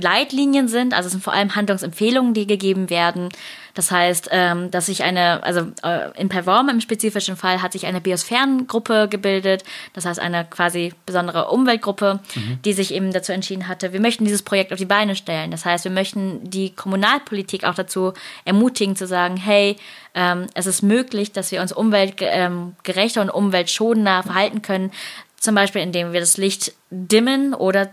[0.00, 3.28] Leitlinien sind, also es sind vor allem Handlungsempfehlungen, die gegeben werden.
[3.74, 7.86] Das heißt, ähm, dass sich eine, also äh, in Perform im spezifischen Fall hat sich
[7.86, 12.58] eine Biosphärengruppe gebildet, das heißt eine quasi besondere Umweltgruppe, mhm.
[12.64, 15.50] die sich eben dazu entschieden hatte, wir möchten dieses Projekt auf die Beine stellen.
[15.50, 18.12] Das heißt, wir möchten die Kommunalpolitik auch dazu
[18.44, 19.76] ermutigen zu sagen, hey,
[20.14, 24.90] ähm, es ist möglich, dass wir uns umweltgerechter ähm, und umweltschonender verhalten können,
[25.38, 27.88] zum Beispiel indem wir das Licht dimmen oder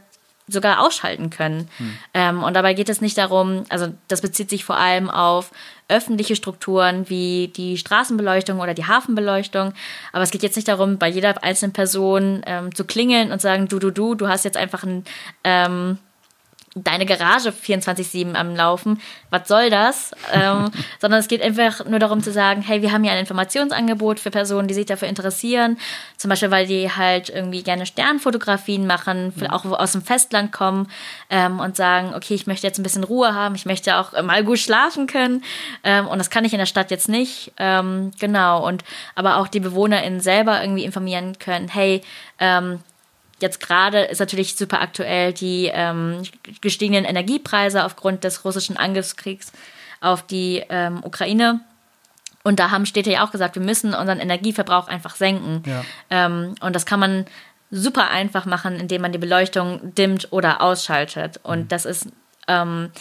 [0.48, 1.70] sogar ausschalten können.
[1.78, 1.98] Hm.
[2.14, 5.52] Ähm, und dabei geht es nicht darum, also das bezieht sich vor allem auf
[5.90, 9.74] öffentliche Strukturen wie die Straßenbeleuchtung oder die Hafenbeleuchtung.
[10.12, 13.68] Aber es geht jetzt nicht darum, bei jeder einzelnen Person ähm, zu klingeln und sagen,
[13.68, 15.06] du, du, du, du hast jetzt einfach ein,
[15.44, 15.98] ähm,
[16.84, 19.02] deine Garage 24-7 am Laufen.
[19.30, 20.12] Was soll das?
[20.32, 24.20] ähm, sondern es geht einfach nur darum zu sagen, hey, wir haben hier ein Informationsangebot
[24.20, 25.78] für Personen, die sich dafür interessieren.
[26.18, 29.48] Zum Beispiel, weil die halt irgendwie gerne Sternfotografien machen, mhm.
[29.48, 30.90] auch aus dem Festland kommen
[31.30, 34.44] ähm, und sagen, okay, ich möchte jetzt ein bisschen Ruhe haben, ich möchte auch mal
[34.44, 35.44] gut schlafen können.
[35.84, 37.52] Ähm, und das kann ich in der Stadt jetzt nicht.
[37.58, 38.66] Ähm, genau.
[38.68, 38.84] Und
[39.16, 42.02] aber auch die BewohnerInnen selber irgendwie informieren können, hey,
[42.40, 42.80] ähm,
[43.40, 46.24] Jetzt gerade ist natürlich super aktuell die ähm,
[46.62, 49.52] gestiegenen Energiepreise aufgrund des russischen Angriffskriegs
[50.02, 51.62] auf die ähm, Ukraine.
[52.44, 55.64] Und da haben Städte ja auch gesagt, wir müssen unseren Energieverbrauch einfach senken.
[55.66, 55.84] Ja.
[56.10, 57.26] Ähm, und das kann man
[57.70, 61.40] super einfach machen, indem man die Beleuchtung dimmt oder ausschaltet.
[61.44, 61.68] Und mhm.
[61.68, 62.08] das ist
[62.48, 62.92] ähm,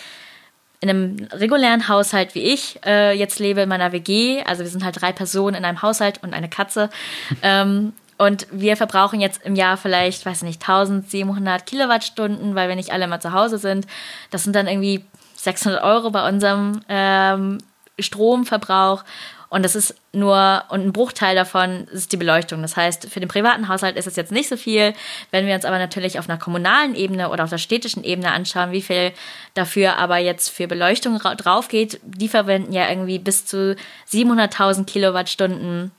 [0.81, 4.85] in einem regulären Haushalt wie ich äh, jetzt lebe in meiner WG, also wir sind
[4.85, 6.91] halt drei Personen in einem Haushalt und eine Katze,
[7.43, 12.93] ähm, und wir verbrauchen jetzt im Jahr vielleicht, weiß nicht, 1700 Kilowattstunden, weil wir nicht
[12.93, 13.87] alle mal zu Hause sind.
[14.31, 15.05] Das sind dann irgendwie
[15.37, 17.59] 600 Euro bei unserem ähm,
[17.99, 19.05] Stromverbrauch.
[19.49, 22.63] Und das ist nur, und ein Bruchteil davon ist die Beleuchtung.
[22.63, 24.93] Das heißt, für den privaten Haushalt ist es jetzt nicht so viel.
[25.31, 28.73] Wenn wir uns aber natürlich auf einer kommunalen Ebene oder auf der städtischen Ebene anschauen,
[28.73, 29.13] wie viel
[29.55, 33.77] dafür aber jetzt für Beleuchtung drauf geht, die verwenden ja irgendwie bis zu
[34.11, 35.93] 700.000 Kilowattstunden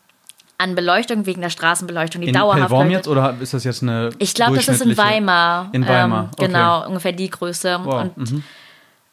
[0.57, 2.71] an Beleuchtung wegen der Straßenbeleuchtung, die in dauerhaft.
[2.85, 4.09] In jetzt oder ist das jetzt eine?
[4.17, 5.69] Ich glaube, das ist in Weimar.
[5.71, 6.23] In Weimar.
[6.23, 6.45] Ähm, okay.
[6.47, 7.79] Genau, ungefähr die Größe.
[7.83, 8.01] Wow.
[8.01, 8.43] Und mhm.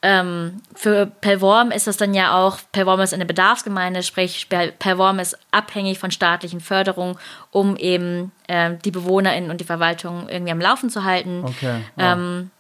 [0.00, 5.36] ähm, für Pellworm ist das dann ja auch, Pellworm ist eine Bedarfsgemeinde, sprich Pellworm ist
[5.50, 7.16] abhängig von staatlichen Förderungen,
[7.50, 11.42] um eben ähm, die BewohnerInnen und die Verwaltung irgendwie am Laufen zu halten.
[11.44, 11.80] Okay.
[11.96, 12.04] Wow.
[12.04, 12.50] Ähm,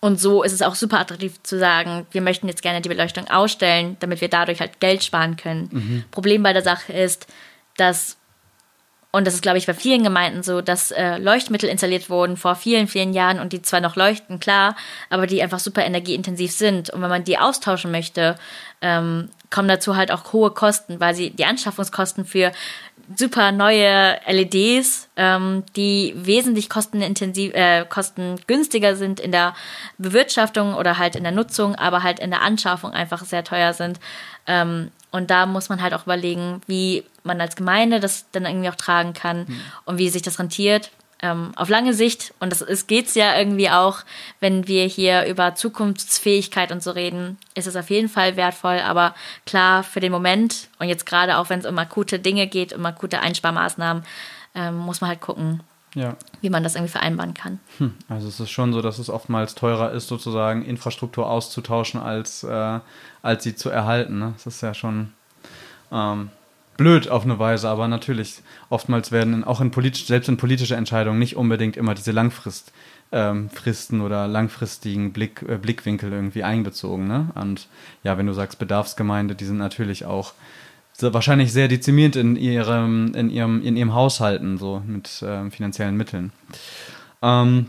[0.00, 3.30] und so ist es auch super attraktiv zu sagen, wir möchten jetzt gerne die Beleuchtung
[3.30, 5.68] ausstellen, damit wir dadurch halt Geld sparen können.
[5.70, 6.04] Mhm.
[6.10, 7.28] Problem bei der Sache ist,
[7.76, 8.16] dass,
[9.10, 12.54] und das ist, glaube ich, bei vielen Gemeinden so, dass äh, Leuchtmittel installiert wurden vor
[12.54, 14.76] vielen, vielen Jahren und die zwar noch leuchten, klar,
[15.10, 16.90] aber die einfach super energieintensiv sind.
[16.90, 18.36] Und wenn man die austauschen möchte,
[18.80, 22.52] ähm, kommen dazu halt auch hohe Kosten, weil sie die Anschaffungskosten für
[23.16, 29.54] super neue LEDs, ähm, die wesentlich kostenintensiv, äh, kostengünstiger sind in der
[29.98, 34.00] Bewirtschaftung oder halt in der Nutzung, aber halt in der Anschaffung einfach sehr teuer sind.
[34.46, 38.68] Ähm, und da muss man halt auch überlegen, wie man als Gemeinde das dann irgendwie
[38.68, 39.60] auch tragen kann mhm.
[39.84, 40.90] und wie sich das rentiert.
[41.24, 44.00] Ähm, auf lange Sicht, und das ist, geht's ja irgendwie auch,
[44.40, 49.14] wenn wir hier über Zukunftsfähigkeit und so reden, ist es auf jeden Fall wertvoll, aber
[49.46, 52.84] klar, für den Moment und jetzt gerade auch, wenn es um akute Dinge geht, um
[52.84, 54.02] akute Einsparmaßnahmen,
[54.56, 55.60] ähm, muss man halt gucken,
[55.94, 56.16] ja.
[56.40, 57.60] wie man das irgendwie vereinbaren kann.
[57.78, 57.94] Hm.
[58.08, 62.80] Also es ist schon so, dass es oftmals teurer ist, sozusagen Infrastruktur auszutauschen, als, äh,
[63.22, 64.18] als sie zu erhalten.
[64.18, 64.32] Ne?
[64.36, 65.12] Das ist ja schon
[65.90, 66.30] ähm,
[66.76, 71.18] blöd auf eine Weise, aber natürlich, oftmals werden auch in politisch, selbst in politische Entscheidungen
[71.18, 72.72] nicht unbedingt immer diese Langfrist
[73.12, 77.06] ähm, Fristen oder langfristigen Blick, äh, Blickwinkel irgendwie einbezogen.
[77.06, 77.28] Ne?
[77.34, 77.68] Und
[78.02, 80.32] ja, wenn du sagst Bedarfsgemeinde, die sind natürlich auch
[81.02, 86.32] wahrscheinlich sehr dezimiert in ihrem, in ihrem, in ihrem Haushalten, so mit ähm, finanziellen Mitteln.
[87.22, 87.66] Ähm,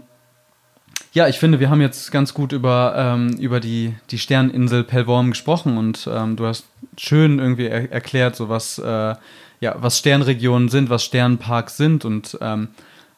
[1.14, 5.30] ja, ich finde, wir haben jetzt ganz gut über, ähm, über die, die Sterninsel Pellworm
[5.30, 6.66] gesprochen und ähm, du hast
[6.98, 9.16] schön irgendwie er erklärt, so was, äh,
[9.60, 12.70] ja, was Sternregionen sind, was Sternparks sind und ähm,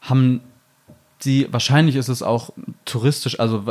[0.01, 0.41] haben
[1.23, 2.49] die, wahrscheinlich ist es auch
[2.83, 3.63] touristisch, also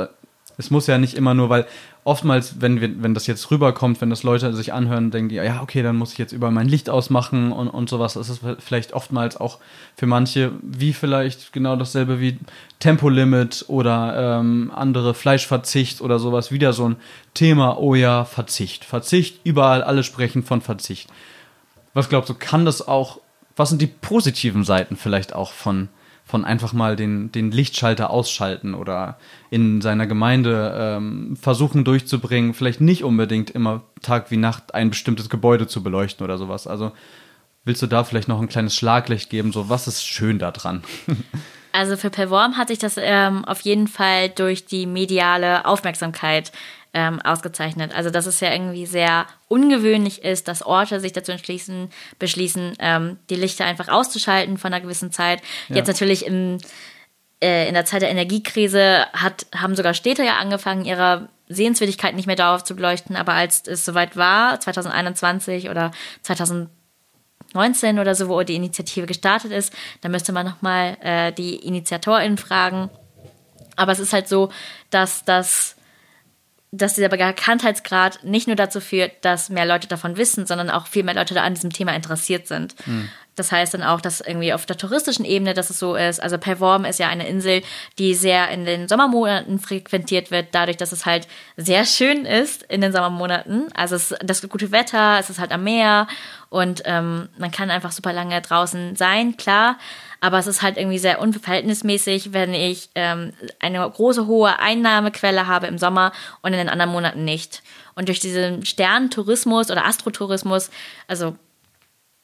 [0.56, 1.66] es muss ja nicht immer nur, weil
[2.04, 5.62] oftmals, wenn wir, wenn das jetzt rüberkommt, wenn das Leute sich anhören, denken die, ja,
[5.62, 8.14] okay, dann muss ich jetzt über mein Licht ausmachen und, und sowas.
[8.14, 9.58] Das ist vielleicht oftmals auch
[9.96, 12.38] für manche wie vielleicht genau dasselbe wie
[12.78, 16.52] Tempolimit oder ähm, andere Fleischverzicht oder sowas.
[16.52, 16.96] Wieder so ein
[17.32, 18.84] Thema, oh ja, Verzicht.
[18.84, 21.10] Verzicht, überall alle sprechen von Verzicht.
[21.94, 23.20] Was glaubst du, kann das auch,
[23.56, 25.88] was sind die positiven Seiten vielleicht auch von,
[26.24, 29.18] von einfach mal den, den Lichtschalter ausschalten oder
[29.50, 35.28] in seiner Gemeinde ähm, versuchen durchzubringen, vielleicht nicht unbedingt immer Tag wie Nacht ein bestimmtes
[35.28, 36.66] Gebäude zu beleuchten oder sowas.
[36.66, 36.92] Also
[37.64, 39.52] willst du da vielleicht noch ein kleines Schlaglicht geben?
[39.52, 40.82] So, was ist schön daran?
[41.76, 46.52] Also für Perform hat sich das ähm, auf jeden Fall durch die mediale Aufmerksamkeit
[46.94, 47.94] ähm, ausgezeichnet.
[47.94, 53.18] Also dass es ja irgendwie sehr ungewöhnlich ist, dass Orte sich dazu entschließen, beschließen, ähm,
[53.28, 55.42] die Lichter einfach auszuschalten von einer gewissen Zeit.
[55.68, 55.76] Ja.
[55.76, 56.58] Jetzt natürlich im,
[57.42, 62.26] äh, in der Zeit der Energiekrise hat, haben sogar Städte ja angefangen, ihre Sehenswürdigkeit nicht
[62.26, 65.90] mehr darauf zu beleuchten, aber als es soweit war, 2021 oder
[66.22, 72.38] 2019 oder so, wo die Initiative gestartet ist, da müsste man nochmal äh, die InitiatorInnen
[72.38, 72.88] fragen.
[73.76, 74.50] Aber es ist halt so,
[74.90, 75.76] dass das
[76.76, 81.04] dass dieser Bekanntheitsgrad nicht nur dazu führt, dass mehr Leute davon wissen, sondern auch viel
[81.04, 82.74] mehr Leute da an diesem Thema interessiert sind.
[82.86, 83.08] Mhm.
[83.36, 86.22] Das heißt dann auch, dass irgendwie auf der touristischen Ebene, dass es so ist.
[86.22, 87.62] Also Perworm ist ja eine Insel,
[87.98, 92.80] die sehr in den Sommermonaten frequentiert wird, dadurch, dass es halt sehr schön ist in
[92.80, 93.72] den Sommermonaten.
[93.74, 96.06] Also es, das gute Wetter, es ist halt am Meer
[96.48, 99.78] und ähm, man kann einfach super lange draußen sein, klar.
[100.24, 105.66] Aber es ist halt irgendwie sehr unverhältnismäßig, wenn ich ähm, eine große, hohe Einnahmequelle habe
[105.66, 107.62] im Sommer und in den anderen Monaten nicht.
[107.94, 110.70] Und durch diesen Sternentourismus oder Astrotourismus,
[111.08, 111.36] also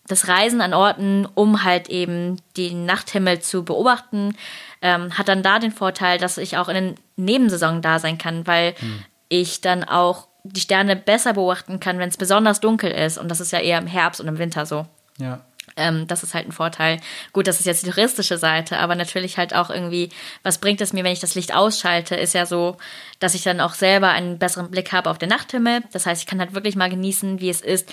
[0.06, 4.34] das Reisen an Orten, um halt eben den Nachthimmel zu beobachten,
[4.80, 8.46] ähm, hat dann da den Vorteil, dass ich auch in den Nebensaison da sein kann,
[8.46, 9.04] weil hm.
[9.28, 13.18] ich dann auch die Sterne besser beobachten kann, wenn es besonders dunkel ist.
[13.18, 14.86] Und das ist ja eher im Herbst und im Winter so.
[15.18, 15.40] Ja.
[15.80, 17.00] Ähm, das ist halt ein Vorteil.
[17.32, 20.10] Gut, das ist jetzt die touristische Seite, aber natürlich halt auch irgendwie,
[20.42, 22.76] was bringt es mir, wenn ich das Licht ausschalte, ist ja so,
[23.18, 25.82] dass ich dann auch selber einen besseren Blick habe auf den Nachthimmel.
[25.92, 27.92] Das heißt, ich kann halt wirklich mal genießen, wie es ist,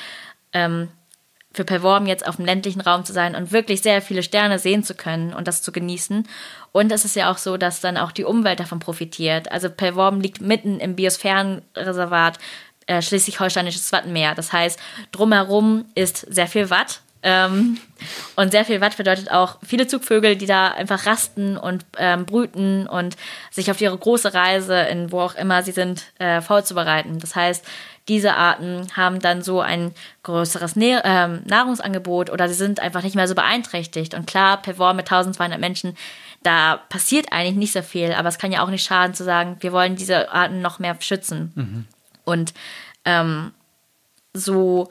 [0.54, 0.90] ähm,
[1.54, 4.84] für Perworm jetzt auf dem ländlichen Raum zu sein und wirklich sehr viele Sterne sehen
[4.84, 6.28] zu können und das zu genießen.
[6.72, 9.52] Und es ist ja auch so, dass dann auch die Umwelt davon profitiert.
[9.52, 12.38] Also Perworm liegt mitten im Biosphärenreservat
[12.86, 14.36] äh, Schleswig-Holsteinisches Wattenmeer.
[14.36, 14.80] Das heißt,
[15.12, 17.02] drumherum ist sehr viel Watt.
[17.24, 17.78] Ähm,
[18.36, 22.88] und sehr viel Watt bedeutet auch viele Zugvögel, die da einfach rasten und ähm, brüten
[22.88, 23.18] und
[23.52, 27.20] sich auf ihre große Reise in wo auch immer sie sind äh, vorzubereiten.
[27.20, 27.66] Das heißt,
[28.08, 33.16] diese Arten haben dann so ein größeres Nähr ähm, Nahrungsangebot oder sie sind einfach nicht
[33.16, 34.14] mehr so beeinträchtigt.
[34.14, 35.98] Und klar, per Wort mit 1200 Menschen,
[36.44, 39.58] da passiert eigentlich nicht so viel, aber es kann ja auch nicht schaden zu sagen,
[39.60, 41.52] wir wollen diese Arten noch mehr schützen.
[41.56, 41.86] Mhm.
[42.24, 42.54] Und
[43.04, 43.52] ähm,
[44.34, 44.90] so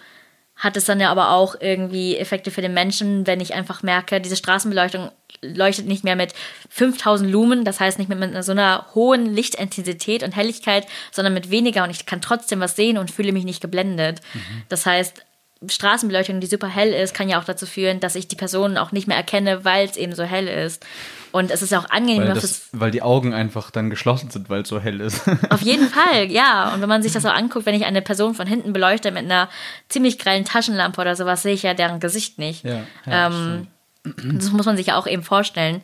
[0.56, 4.20] hat es dann ja aber auch irgendwie Effekte für den Menschen, wenn ich einfach merke,
[4.20, 5.10] diese Straßenbeleuchtung
[5.42, 6.32] leuchtet nicht mehr mit
[6.70, 11.50] 5000 Lumen, das heißt nicht mehr mit so einer hohen Lichtintensität und Helligkeit, sondern mit
[11.50, 14.22] weniger und ich kann trotzdem was sehen und fühle mich nicht geblendet.
[14.32, 14.62] Mhm.
[14.70, 15.25] Das heißt,
[15.66, 18.92] Straßenbeleuchtung, die super hell ist, kann ja auch dazu führen, dass ich die Personen auch
[18.92, 20.84] nicht mehr erkenne, weil es eben so hell ist.
[21.32, 24.62] Und es ist auch angenehmer weil, das, weil die Augen einfach dann geschlossen sind, weil
[24.62, 25.22] es so hell ist.
[25.50, 26.72] Auf jeden Fall, ja.
[26.72, 29.24] Und wenn man sich das so anguckt, wenn ich eine Person von hinten beleuchte mit
[29.24, 29.48] einer
[29.88, 32.64] ziemlich grellen Taschenlampe oder sowas, sehe ich ja deren Gesicht nicht.
[32.64, 33.66] Ja, ja, ähm,
[34.04, 35.82] das muss man sich ja auch eben vorstellen,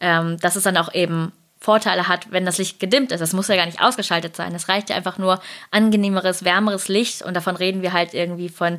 [0.00, 1.32] ähm, dass es dann auch eben
[1.62, 3.20] Vorteile hat, wenn das Licht gedimmt ist.
[3.20, 4.52] Das muss ja gar nicht ausgeschaltet sein.
[4.52, 8.78] Es reicht ja einfach nur angenehmeres, wärmeres Licht und davon reden wir halt irgendwie von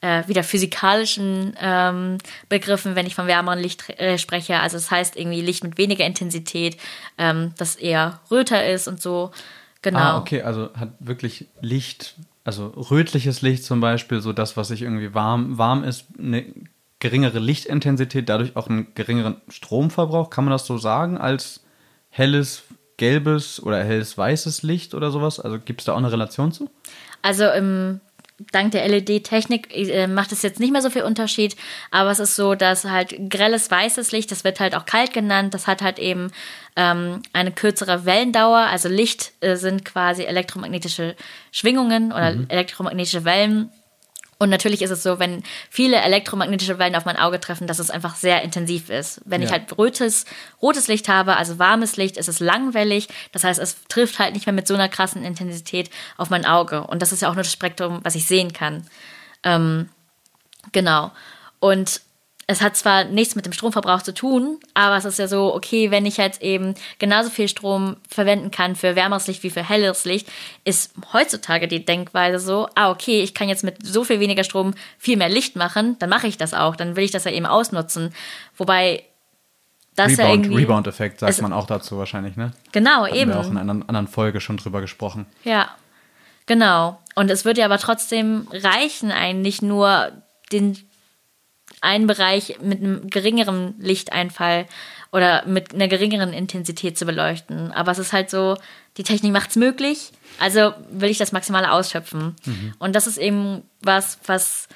[0.00, 2.18] äh, wieder physikalischen ähm,
[2.48, 4.58] Begriffen, wenn ich von wärmerem Licht äh, spreche.
[4.58, 6.76] Also das heißt irgendwie Licht mit weniger Intensität,
[7.18, 9.30] ähm, das eher röter ist und so.
[9.82, 9.98] Genau.
[10.00, 14.82] Ah, okay, also hat wirklich Licht, also rötliches Licht zum Beispiel, so das, was sich
[14.82, 16.44] irgendwie warm, warm ist, eine
[16.98, 20.30] geringere Lichtintensität, dadurch auch einen geringeren Stromverbrauch.
[20.30, 21.63] Kann man das so sagen als
[22.14, 22.62] helles
[22.96, 25.40] gelbes oder helles weißes Licht oder sowas?
[25.40, 26.70] Also gibt es da auch eine Relation zu?
[27.22, 28.00] Also im
[28.52, 31.56] dank der LED-Technik äh, macht es jetzt nicht mehr so viel Unterschied,
[31.90, 35.54] aber es ist so, dass halt grelles weißes Licht, das wird halt auch kalt genannt,
[35.54, 36.30] das hat halt eben
[36.76, 38.58] ähm, eine kürzere Welldauer.
[38.58, 41.16] Also Licht äh, sind quasi elektromagnetische
[41.50, 42.46] Schwingungen oder mhm.
[42.48, 43.70] elektromagnetische Wellen
[44.38, 47.90] und natürlich ist es so, wenn viele elektromagnetische Wellen auf mein Auge treffen, dass es
[47.90, 49.20] einfach sehr intensiv ist.
[49.24, 49.46] Wenn ja.
[49.46, 50.24] ich halt rotes,
[50.60, 53.08] rotes Licht habe, also warmes Licht, ist es langwellig.
[53.32, 56.84] Das heißt, es trifft halt nicht mehr mit so einer krassen Intensität auf mein Auge.
[56.84, 58.86] Und das ist ja auch nur das Spektrum, was ich sehen kann.
[59.44, 59.88] Ähm,
[60.72, 61.12] genau.
[61.60, 62.00] Und
[62.46, 65.90] es hat zwar nichts mit dem Stromverbrauch zu tun, aber es ist ja so, okay,
[65.90, 70.04] wenn ich jetzt eben genauso viel Strom verwenden kann für wärmeres Licht wie für helleres
[70.04, 70.28] Licht,
[70.64, 74.74] ist heutzutage die Denkweise so, ah, okay, ich kann jetzt mit so viel weniger Strom
[74.98, 77.46] viel mehr Licht machen, dann mache ich das auch, dann will ich das ja eben
[77.46, 78.14] ausnutzen.
[78.56, 79.04] Wobei
[79.96, 80.56] das Rebound, ja irgendwie.
[80.56, 82.52] Rebound-Effekt sagt man auch dazu wahrscheinlich, ne?
[82.72, 83.30] Genau, Hatten eben.
[83.30, 85.26] Wir auch in einer anderen Folge schon drüber gesprochen.
[85.44, 85.70] Ja,
[86.46, 86.98] genau.
[87.14, 90.10] Und es würde ja aber trotzdem reichen, eigentlich nur
[90.52, 90.76] den
[91.84, 94.66] einen Bereich mit einem geringeren Lichteinfall
[95.12, 97.70] oder mit einer geringeren Intensität zu beleuchten.
[97.70, 98.56] Aber es ist halt so,
[98.96, 102.34] die Technik macht es möglich, also will ich das Maximale ausschöpfen.
[102.44, 102.74] Mhm.
[102.78, 104.68] Und das ist eben was, was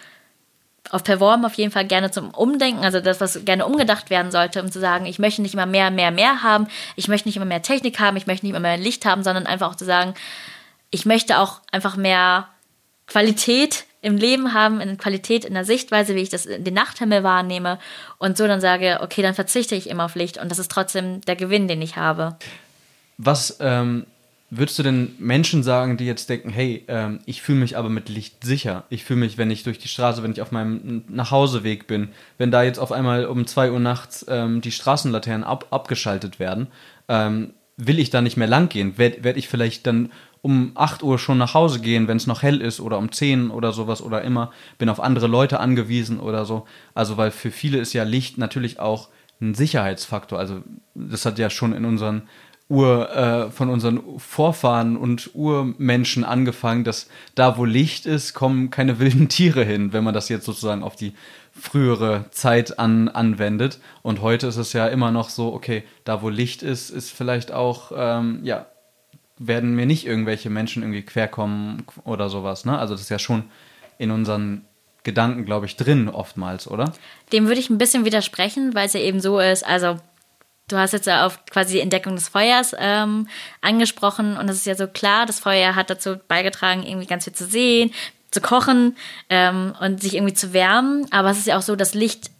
[0.90, 4.62] auf Perform auf jeden Fall gerne zum Umdenken, also das, was gerne umgedacht werden sollte,
[4.62, 7.44] um zu sagen, ich möchte nicht immer mehr, mehr, mehr haben, ich möchte nicht immer
[7.44, 10.14] mehr Technik haben, ich möchte nicht immer mehr Licht haben, sondern einfach auch zu sagen,
[10.90, 12.48] ich möchte auch einfach mehr
[13.06, 17.78] Qualität im Leben haben, in Qualität, in der Sichtweise, wie ich das den Nachthimmel wahrnehme
[18.18, 21.20] und so dann sage, okay, dann verzichte ich immer auf Licht und das ist trotzdem
[21.22, 22.36] der Gewinn, den ich habe.
[23.16, 24.06] Was ähm,
[24.50, 28.08] würdest du denn Menschen sagen, die jetzt denken, hey, ähm, ich fühle mich aber mit
[28.08, 28.84] Licht sicher.
[28.88, 32.50] Ich fühle mich, wenn ich durch die Straße, wenn ich auf meinem Nachhauseweg bin, wenn
[32.50, 36.68] da jetzt auf einmal um zwei Uhr nachts ähm, die Straßenlaternen ab, abgeschaltet werden,
[37.08, 38.98] ähm, will ich da nicht mehr lang gehen?
[38.98, 40.10] Werde werd ich vielleicht dann
[40.42, 43.50] um 8 Uhr schon nach Hause gehen, wenn es noch hell ist oder um 10
[43.50, 46.66] oder sowas oder immer, bin auf andere Leute angewiesen oder so.
[46.94, 49.08] Also weil für viele ist ja Licht natürlich auch
[49.40, 50.38] ein Sicherheitsfaktor.
[50.38, 50.62] Also
[50.94, 52.22] das hat ja schon in unseren
[52.70, 58.98] Ur, äh, von unseren Vorfahren und Urmenschen angefangen, dass da, wo Licht ist, kommen keine
[59.00, 61.14] wilden Tiere hin, wenn man das jetzt sozusagen auf die
[61.58, 63.80] frühere Zeit an, anwendet.
[64.02, 67.52] Und heute ist es ja immer noch so, okay, da wo Licht ist, ist vielleicht
[67.52, 68.66] auch, ähm, ja,
[69.38, 72.64] werden mir nicht irgendwelche Menschen irgendwie querkommen oder sowas.
[72.64, 72.78] Ne?
[72.78, 73.44] Also das ist ja schon
[73.98, 74.64] in unseren
[75.04, 76.92] Gedanken, glaube ich, drin oftmals, oder?
[77.32, 79.98] Dem würde ich ein bisschen widersprechen, weil es ja eben so ist, also
[80.68, 83.28] du hast jetzt ja auf quasi die Entdeckung des Feuers ähm,
[83.60, 87.32] angesprochen und es ist ja so klar, das Feuer hat dazu beigetragen, irgendwie ganz viel
[87.32, 87.92] zu sehen,
[88.30, 88.96] zu kochen
[89.30, 91.06] ähm, und sich irgendwie zu wärmen.
[91.10, 92.30] Aber es ist ja auch so, dass Licht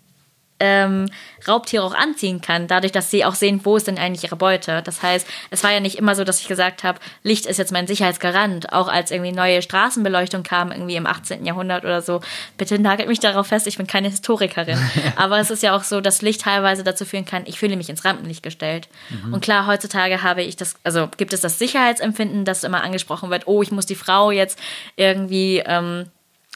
[0.61, 1.09] ähm,
[1.47, 4.83] Raubtiere auch anziehen kann, dadurch, dass sie auch sehen, wo ist denn eigentlich ihre Beute.
[4.83, 7.73] Das heißt, es war ja nicht immer so, dass ich gesagt habe, Licht ist jetzt
[7.73, 8.73] mein Sicherheitsgarant.
[8.73, 11.45] Auch als irgendwie neue Straßenbeleuchtung kam, irgendwie im 18.
[11.45, 12.21] Jahrhundert oder so.
[12.57, 14.79] Bitte nagelt mich darauf fest, ich bin keine Historikerin.
[15.17, 17.89] Aber es ist ja auch so, dass Licht teilweise dazu führen kann, ich fühle mich
[17.89, 18.89] ins Rampenlicht gestellt.
[19.11, 19.35] Mhm.
[19.35, 23.47] Und klar, heutzutage habe ich das, also gibt es das Sicherheitsempfinden, das immer angesprochen wird,
[23.47, 24.59] oh, ich muss die Frau jetzt
[24.97, 26.11] irgendwie ähm,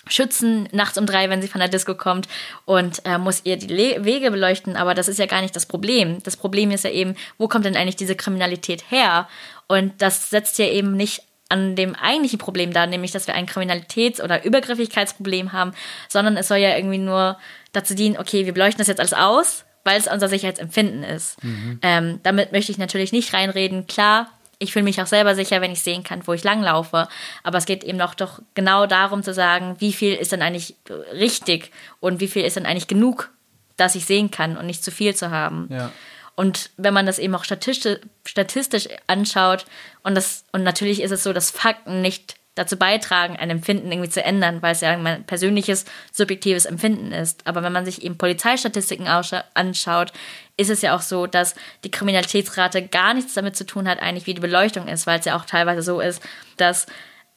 [0.06, 2.28] schützen nachts um drei, wenn sie von der Disco kommt
[2.64, 4.76] und äh, muss ihr die Le Wege beleuchten.
[4.76, 6.22] Aber das ist ja gar nicht das Problem.
[6.22, 9.28] Das Problem ist ja eben, wo kommt denn eigentlich diese Kriminalität her?
[9.68, 13.46] Und das setzt ja eben nicht an dem eigentlichen Problem dar, nämlich dass wir ein
[13.46, 15.72] Kriminalitäts- oder Übergriffigkeitsproblem haben,
[16.08, 17.38] sondern es soll ja irgendwie nur
[17.72, 21.42] dazu dienen, okay, wir beleuchten das jetzt alles aus, weil es unser Sicherheitsempfinden ist.
[21.44, 21.78] Mhm.
[21.82, 23.86] Ähm, damit möchte ich natürlich nicht reinreden.
[23.86, 24.28] Klar,
[24.62, 27.08] ich fühle mich auch selber sicher, wenn ich sehen kann, wo ich langlaufe.
[27.42, 30.76] Aber es geht eben noch doch genau darum zu sagen, wie viel ist denn eigentlich
[31.12, 33.30] richtig und wie viel ist denn eigentlich genug,
[33.76, 35.68] dass ich sehen kann und nicht zu viel zu haben.
[35.70, 35.90] Ja.
[36.34, 39.66] Und wenn man das eben auch statistisch, statistisch anschaut,
[40.02, 44.10] und das, und natürlich ist es so, dass Fakten nicht dazu beitragen, ein Empfinden irgendwie
[44.10, 47.46] zu ändern, weil es ja mein persönliches, subjektives Empfinden ist.
[47.46, 50.12] Aber wenn man sich eben Polizeistatistiken anschaut,
[50.56, 54.26] ist es ja auch so, dass die Kriminalitätsrate gar nichts damit zu tun hat, eigentlich
[54.26, 56.22] wie die Beleuchtung ist, weil es ja auch teilweise so ist,
[56.58, 56.86] dass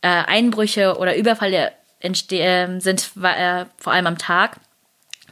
[0.01, 4.59] äh, Einbrüche oder Überfälle äh, sind äh, vor allem am Tag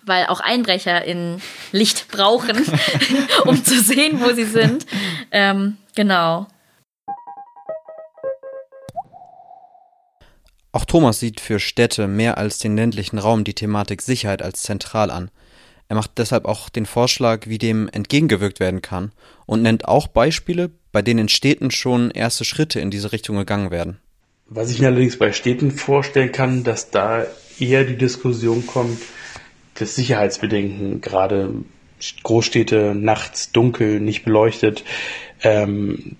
[0.05, 2.57] weil auch Einbrecher in Licht brauchen,
[3.45, 4.85] um zu sehen, wo sie sind.
[5.31, 6.47] Ähm, genau.
[10.73, 15.11] Auch Thomas sieht für Städte mehr als den ländlichen Raum die Thematik Sicherheit als zentral
[15.11, 15.29] an.
[15.87, 19.11] Er macht deshalb auch den Vorschlag, wie dem entgegengewirkt werden kann
[19.45, 23.69] und nennt auch Beispiele, bei denen in Städten schon erste Schritte in diese Richtung gegangen
[23.69, 23.99] werden.
[24.47, 27.27] Was ich mir allerdings bei Städten vorstellen kann, dass da
[27.59, 28.99] eher die Diskussion kommt,
[29.75, 31.53] das Sicherheitsbedenken, gerade
[32.23, 34.83] Großstädte nachts dunkel, nicht beleuchtet,
[35.43, 36.15] ähm,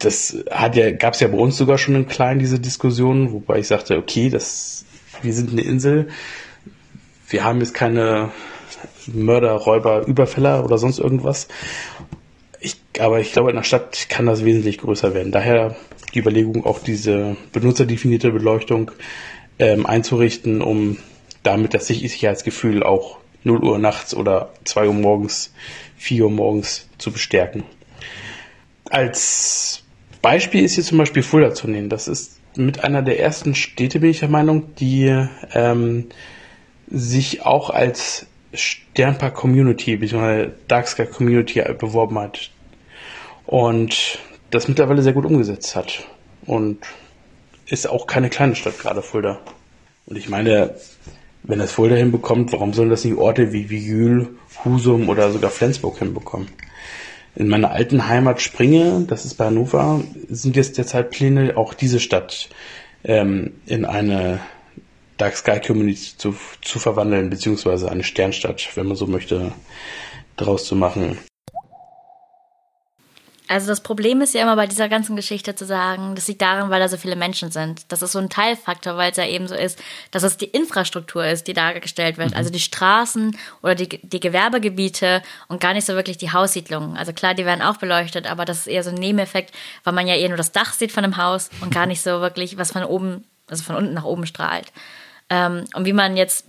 [0.00, 3.58] das hat ja, gab es ja bei uns sogar schon in klein diese Diskussion, wobei
[3.58, 4.84] ich sagte, okay, das,
[5.22, 6.08] wir sind eine Insel,
[7.28, 8.30] wir haben jetzt keine
[9.06, 11.48] Mörder, Räuber, Überfäller oder sonst irgendwas.
[12.60, 15.32] Ich, aber ich glaube, in der Stadt kann das wesentlich größer werden.
[15.32, 15.76] Daher
[16.14, 18.90] die Überlegung, auch diese benutzerdefinierte Beleuchtung
[19.58, 20.98] ähm, einzurichten, um
[21.42, 25.54] damit das Sicherheitsgefühl auch 0 Uhr nachts oder 2 Uhr morgens,
[25.96, 27.64] 4 Uhr morgens zu bestärken.
[28.84, 29.84] Als
[30.22, 31.88] Beispiel ist hier zum Beispiel Fulda zu nehmen.
[31.88, 36.06] Das ist mit einer der ersten Städte, bin ich der Meinung, die ähm,
[36.88, 40.50] sich auch als Sternpark Community bzw.
[40.68, 42.50] Dark Sky Community beworben hat.
[43.46, 44.18] Und
[44.50, 46.06] das mittlerweile sehr gut umgesetzt hat.
[46.46, 46.78] Und
[47.66, 49.38] ist auch keine kleine Stadt, gerade Fulda.
[50.06, 50.74] Und ich meine,
[51.44, 55.98] wenn das Fulda hinbekommt, warum sollen das nicht Orte wie Vigül, Husum oder sogar Flensburg
[55.98, 56.48] hinbekommen?
[57.36, 62.00] In meiner alten Heimat Springe, das ist bei Hannover, sind jetzt derzeit Pläne, auch diese
[62.00, 62.48] Stadt
[63.04, 64.40] ähm, in eine
[65.16, 69.52] Dark Sky Community zu, zu verwandeln, beziehungsweise eine Sternstadt, wenn man so möchte,
[70.36, 71.18] daraus zu machen.
[73.50, 76.70] Also das Problem ist ja immer bei dieser ganzen Geschichte zu sagen, das liegt daran,
[76.70, 77.82] weil da so viele Menschen sind.
[77.88, 79.76] Das ist so ein Teilfaktor, weil es ja eben so ist,
[80.12, 82.30] dass es die Infrastruktur ist, die dargestellt wird.
[82.30, 82.36] Mhm.
[82.36, 86.96] Also die Straßen oder die, die Gewerbegebiete und gar nicht so wirklich die Haussiedlungen.
[86.96, 90.06] Also klar, die werden auch beleuchtet, aber das ist eher so ein Nebeneffekt, weil man
[90.06, 92.70] ja eher nur das Dach sieht von einem Haus und gar nicht so wirklich, was
[92.70, 94.68] von oben, also von unten nach oben strahlt.
[95.28, 96.44] Ähm, und wie man jetzt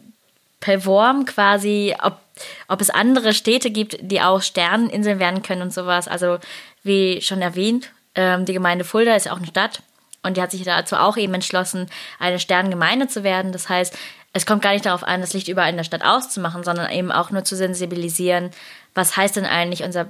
[0.60, 2.20] per Worm quasi, ob,
[2.68, 6.08] ob es andere Städte gibt, die auch Sterneninseln werden können und sowas.
[6.08, 6.38] Also
[6.84, 9.82] wie schon erwähnt, ähm, die Gemeinde Fulda ist auch eine Stadt
[10.24, 11.88] und die hat sich dazu auch eben entschlossen,
[12.20, 13.52] eine Sternengemeinde zu werden.
[13.52, 13.98] Das heißt,
[14.34, 17.12] es kommt gar nicht darauf an, das Licht überall in der Stadt auszumachen, sondern eben
[17.12, 18.52] auch nur zu sensibilisieren,
[18.94, 20.08] was heißt denn eigentlich unser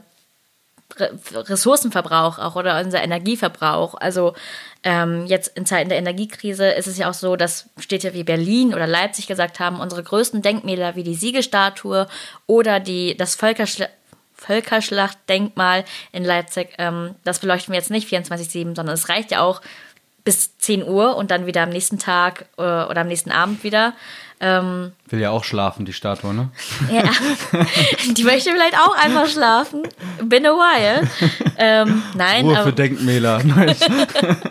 [1.00, 3.96] Ressourcenverbrauch auch oder unser Energieverbrauch.
[3.96, 4.34] Also
[4.84, 8.74] ähm, jetzt in Zeiten der Energiekrise ist es ja auch so, dass Städte wie Berlin
[8.74, 12.08] oder Leipzig gesagt haben, unsere größten Denkmäler wie die Siegestatue
[12.46, 13.88] oder die, das Völkerschla
[14.42, 19.62] Völkerschlachtdenkmal in Leipzig, ähm, das beleuchten wir jetzt nicht 24-7, sondern es reicht ja auch
[20.24, 23.94] bis 10 Uhr und dann wieder am nächsten Tag äh, oder am nächsten Abend wieder.
[24.40, 26.50] Ähm, Will ja auch schlafen, die Statue, ne?
[26.92, 27.04] Ja,
[28.12, 29.84] die möchte vielleicht auch einfach schlafen.
[30.24, 31.08] Been a while.
[31.58, 32.46] Ähm, nein.
[32.46, 33.42] Ruhe aber, für Denkmäler.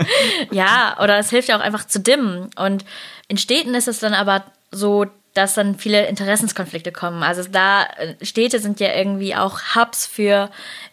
[0.53, 2.51] ja, oder es hilft ja auch einfach zu dimmen.
[2.57, 2.85] Und
[3.27, 7.23] in Städten ist es dann aber so, dass dann viele Interessenskonflikte kommen.
[7.23, 10.51] Also da äh, Städte sind ja irgendwie auch Hubs für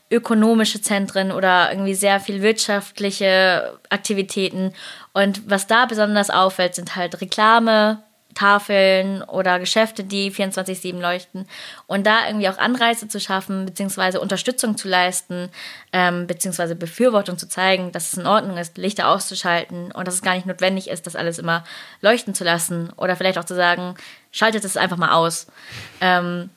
[0.09, 4.73] ökonomische Zentren oder irgendwie sehr viel wirtschaftliche Aktivitäten.
[5.13, 8.03] Und was da besonders auffällt, sind halt Reklame,
[8.37, 11.47] Tafeln oder Geschäfte, die 24-7 leuchten
[11.87, 15.49] und da irgendwie auch Anreize zu schaffen, beziehungsweise Unterstützung zu leisten,
[15.91, 20.21] ähm, beziehungsweise Befürwortung zu zeigen, dass es in Ordnung ist, Lichter auszuschalten und dass es
[20.21, 21.63] gar nicht notwendig ist, das alles immer
[22.01, 23.95] leuchten zu lassen oder vielleicht auch zu sagen,
[24.37, 25.47] schaltet es einfach mal aus.
[25.99, 26.49] Ähm,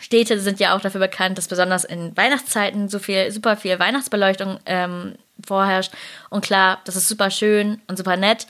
[0.00, 4.58] Städte sind ja auch dafür bekannt, dass besonders in Weihnachtszeiten so viel, super viel Weihnachtsbeleuchtung
[4.66, 5.92] ähm, vorherrscht.
[6.30, 8.46] Und klar, das ist super schön und super nett.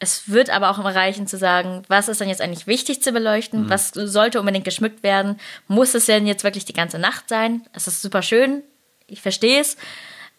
[0.00, 3.12] Es wird aber auch immer reichen zu sagen, was ist denn jetzt eigentlich wichtig zu
[3.12, 3.64] beleuchten?
[3.64, 3.70] Mhm.
[3.70, 5.38] Was sollte unbedingt geschmückt werden?
[5.66, 7.62] Muss es denn jetzt wirklich die ganze Nacht sein?
[7.72, 8.62] Es ist super schön,
[9.06, 9.76] ich verstehe es.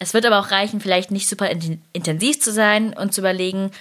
[0.01, 3.71] Es wird aber auch reichen, vielleicht nicht super intensiv zu sein und zu überlegen,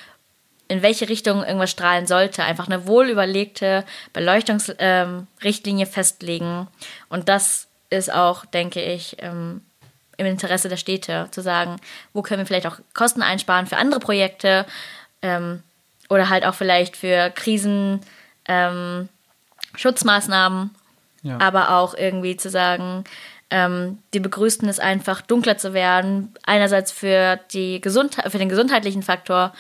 [0.69, 2.45] in welche Richtung irgendwas strahlen sollte.
[2.45, 6.69] Einfach eine wohlüberlegte Beleuchtungsrichtlinie ähm, festlegen.
[7.09, 9.63] Und das ist auch, denke ich, ähm,
[10.19, 11.77] im Interesse der Städte, zu sagen,
[12.13, 14.67] wo können wir vielleicht auch Kosten einsparen für andere Projekte.
[15.23, 15.63] Ähm,
[16.09, 18.01] oder halt auch vielleicht für Krisen,
[18.47, 19.09] ähm,
[19.75, 20.71] Schutzmaßnahmen,
[21.23, 21.39] ja.
[21.41, 23.05] aber auch irgendwie zu sagen,
[23.51, 26.35] ähm, die begrüßten es einfach, dunkler zu werden.
[26.45, 29.53] Einerseits für, die Gesundheit, für den gesundheitlichen Faktor,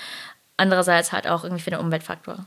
[0.59, 2.45] andererseits halt auch irgendwie für den Umweltfaktor.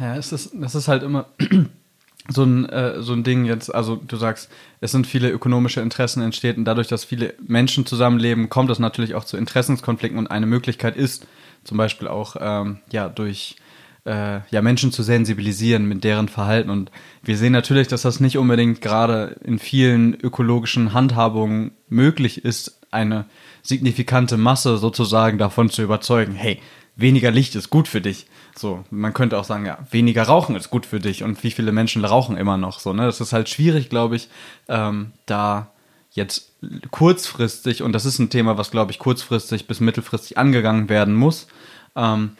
[0.00, 1.26] Ja, es ist, es ist halt immer
[2.28, 6.22] so ein, äh, so ein Ding jetzt, also du sagst, es sind viele ökonomische Interessen
[6.22, 10.46] entsteht und dadurch, dass viele Menschen zusammenleben, kommt es natürlich auch zu Interessenskonflikten und eine
[10.46, 11.26] Möglichkeit ist,
[11.64, 13.56] zum Beispiel auch ähm, ja durch
[14.04, 16.90] äh, ja Menschen zu sensibilisieren mit deren Verhalten und
[17.22, 23.26] wir sehen natürlich, dass das nicht unbedingt gerade in vielen ökologischen Handhabungen möglich ist, eine
[23.62, 26.60] signifikante Masse sozusagen davon zu überzeugen, hey,
[26.96, 28.26] weniger Licht ist gut für dich.
[28.56, 31.72] So, man könnte auch sagen, ja, weniger Rauchen ist gut für dich und wie viele
[31.72, 33.06] Menschen rauchen immer noch so, ne?
[33.06, 34.28] Das ist halt schwierig, glaube ich,
[34.68, 35.70] ähm, da
[36.10, 36.52] jetzt
[36.92, 41.48] kurzfristig, und das ist ein Thema, was, glaube ich, kurzfristig bis mittelfristig angegangen werden muss,
[41.96, 42.36] ähm,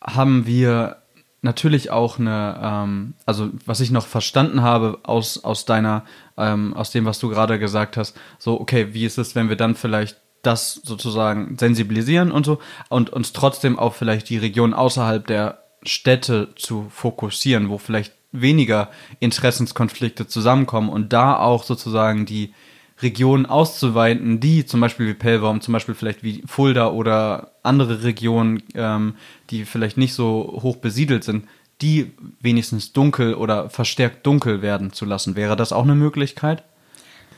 [0.00, 1.02] haben wir
[1.42, 6.04] natürlich auch eine, ähm, also was ich noch verstanden habe aus, aus deiner,
[6.38, 9.56] ähm, aus dem, was du gerade gesagt hast, so, okay, wie ist es, wenn wir
[9.56, 15.26] dann vielleicht das sozusagen sensibilisieren und so und uns trotzdem auf vielleicht die Region außerhalb
[15.26, 18.90] der Städte zu fokussieren, wo vielleicht weniger
[19.20, 22.54] Interessenskonflikte zusammenkommen und da auch sozusagen die
[23.00, 28.62] Regionen auszuweiten, die zum Beispiel wie Pellworm, zum Beispiel vielleicht wie Fulda oder andere Regionen,
[28.74, 29.14] ähm,
[29.50, 31.46] die vielleicht nicht so hoch besiedelt sind,
[31.80, 35.34] die wenigstens dunkel oder verstärkt dunkel werden zu lassen.
[35.34, 36.62] Wäre das auch eine Möglichkeit?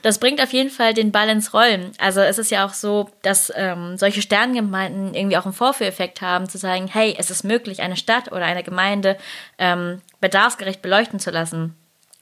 [0.05, 1.93] Das bringt auf jeden Fall den Ball ins Rollen.
[1.97, 6.47] Also es ist ja auch so, dass ähm, solche Sterngemeinden irgendwie auch einen Vorführeffekt haben,
[6.47, 9.17] zu sagen, hey, es ist möglich, eine Stadt oder eine Gemeinde
[9.57, 11.75] ähm, bedarfsgerecht beleuchten zu lassen.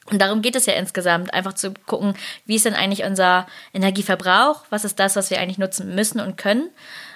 [0.09, 2.13] Und darum geht es ja insgesamt, einfach zu gucken,
[2.45, 6.37] wie ist denn eigentlich unser Energieverbrauch, was ist das, was wir eigentlich nutzen müssen und
[6.37, 6.69] können.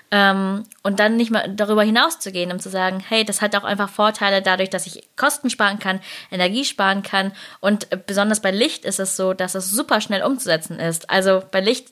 [0.10, 3.56] Ähm, und dann nicht mal darüber hinaus zu gehen, um zu sagen, hey, das hat
[3.56, 6.00] auch einfach Vorteile dadurch, dass ich Kosten sparen kann,
[6.32, 7.34] Energie sparen kann.
[7.60, 11.10] Und besonders bei Licht ist es so, dass es super schnell umzusetzen ist.
[11.10, 11.90] Also bei Licht,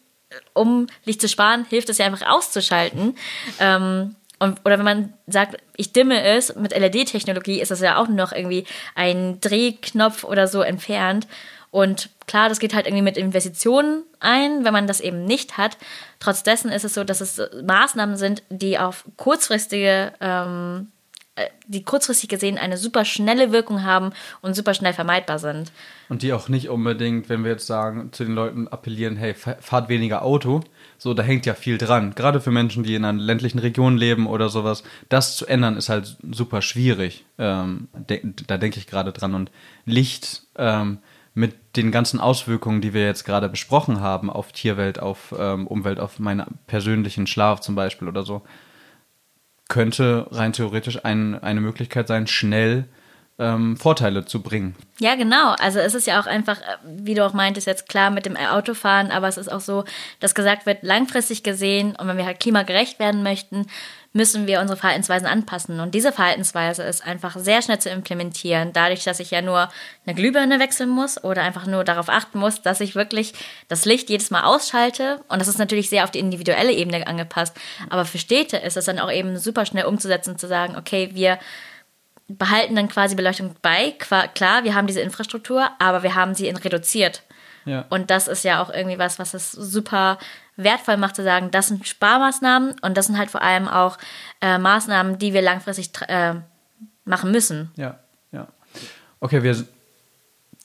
[0.53, 3.17] um Licht zu sparen, hilft es ja einfach auszuschalten.
[3.59, 8.07] Ähm, und, oder wenn man sagt, ich dimme es, mit LED-Technologie ist das ja auch
[8.07, 11.27] noch irgendwie ein Drehknopf oder so entfernt.
[11.75, 15.77] Und klar, das geht halt irgendwie mit Investitionen ein, wenn man das eben nicht hat.
[16.21, 20.87] Trotz ist es so, dass es Maßnahmen sind, die auf kurzfristige, ähm,
[21.35, 25.73] äh, die kurzfristig gesehen eine super schnelle Wirkung haben und super schnell vermeidbar sind.
[26.07, 29.89] Und die auch nicht unbedingt, wenn wir jetzt sagen, zu den Leuten appellieren, hey, fahrt
[29.89, 30.61] weniger Auto,
[30.97, 32.15] so, da hängt ja viel dran.
[32.15, 34.83] Gerade für Menschen, die in einer ländlichen Region leben oder sowas.
[35.09, 37.25] Das zu ändern ist halt super schwierig.
[37.37, 39.35] Ähm, de da denke ich gerade dran.
[39.35, 39.51] Und
[39.85, 40.99] Licht ähm,
[41.35, 45.99] mit den ganzen Auswirkungen, die wir jetzt gerade besprochen haben, auf Tierwelt, auf ähm, Umwelt,
[45.99, 48.41] auf meinen persönlichen Schlaf zum Beispiel oder so,
[49.67, 52.85] könnte rein theoretisch ein, eine Möglichkeit sein, schnell
[53.37, 54.75] ähm, Vorteile zu bringen.
[54.99, 55.55] Ja, genau.
[55.59, 58.37] Also es ist ja auch einfach, äh, wie du auch meintest, jetzt klar mit dem
[58.37, 59.83] Autofahren, aber es ist auch so,
[60.19, 63.67] dass gesagt wird, langfristig gesehen und wenn wir halt klimagerecht werden möchten,
[64.13, 65.81] müssen wir unsere Verhaltensweisen anpassen.
[65.81, 69.67] Und diese Verhaltensweise ist einfach sehr schnell zu implementieren, dadurch, dass ich ja nur
[70.05, 73.33] eine Glühbirne wechseln muss oder einfach nur darauf achten muss, dass ich wirklich
[73.67, 75.19] das Licht jedes Mal ausschalte.
[75.27, 77.57] Und das ist natürlich sehr auf die individuelle Ebene angepasst.
[77.89, 81.37] Aber für Städte ist es dann auch eben super schnell umzusetzen, zu sagen, okay, wir
[82.27, 83.91] behalten dann quasi Beleuchtung bei.
[83.99, 87.23] Klar, wir haben diese Infrastruktur, aber wir haben sie in reduziert.
[87.65, 87.85] Ja.
[87.89, 90.17] Und das ist ja auch irgendwie was, was es super
[90.55, 93.97] wertvoll macht, zu sagen, das sind Sparmaßnahmen und das sind halt vor allem auch
[94.41, 96.35] äh, Maßnahmen, die wir langfristig äh,
[97.03, 97.71] machen müssen.
[97.75, 97.99] Ja,
[98.31, 98.47] ja.
[99.19, 99.65] Okay, wir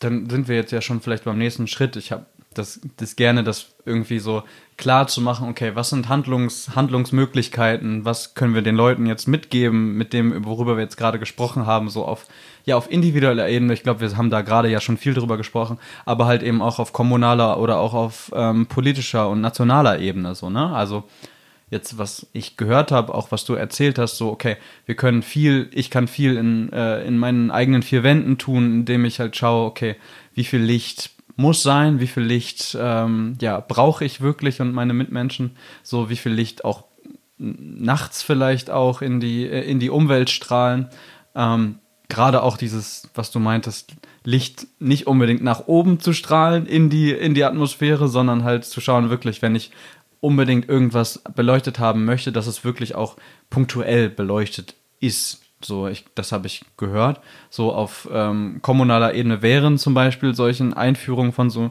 [0.00, 1.94] dann sind wir jetzt ja schon vielleicht beim nächsten Schritt.
[1.96, 4.42] Ich habe das, das gerne, das irgendwie so
[4.76, 9.96] klar zu machen, okay, was sind Handlungs, Handlungsmöglichkeiten, was können wir den Leuten jetzt mitgeben,
[9.96, 12.26] mit dem, worüber wir jetzt gerade gesprochen haben, so auf,
[12.64, 13.72] ja, auf individueller Ebene.
[13.72, 16.80] Ich glaube, wir haben da gerade ja schon viel drüber gesprochen, aber halt eben auch
[16.80, 20.74] auf kommunaler oder auch auf ähm, politischer und nationaler Ebene, so, ne?
[20.74, 21.05] Also,
[21.70, 25.70] jetzt, was ich gehört habe, auch was du erzählt hast, so, okay, wir können viel,
[25.72, 29.66] ich kann viel in, äh, in meinen eigenen vier Wänden tun, indem ich halt schaue,
[29.66, 29.94] okay,
[30.34, 31.11] wie viel Licht
[31.41, 36.16] muss sein, wie viel Licht ähm, ja, brauche ich wirklich und meine Mitmenschen, so wie
[36.16, 36.84] viel Licht auch
[37.38, 40.88] nachts vielleicht auch in die, äh, in die Umwelt strahlen.
[41.34, 41.76] Ähm,
[42.09, 47.12] Gerade auch dieses, was du meintest, Licht nicht unbedingt nach oben zu strahlen in die,
[47.12, 49.70] in die Atmosphäre, sondern halt zu schauen, wirklich, wenn ich
[50.20, 53.16] unbedingt irgendwas beleuchtet haben möchte, dass es wirklich auch
[53.49, 55.41] punktuell beleuchtet ist.
[55.62, 57.20] So, ich, das habe ich gehört.
[57.50, 61.70] So auf ähm, kommunaler Ebene wären zum Beispiel solchen Einführungen von so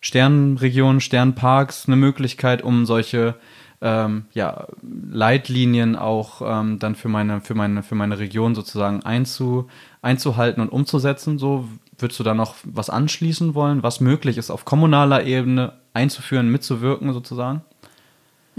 [0.00, 3.34] Sternregionen, Sternparks eine Möglichkeit, um solche
[3.82, 9.68] ähm, ja, Leitlinien auch ähm, dann für meine, für meine, für meine Region sozusagen einzu,
[10.02, 11.38] einzuhalten und umzusetzen.
[11.38, 11.66] So,
[11.98, 17.12] würdest du da noch was anschließen wollen, was möglich ist, auf kommunaler Ebene einzuführen, mitzuwirken
[17.12, 17.62] sozusagen?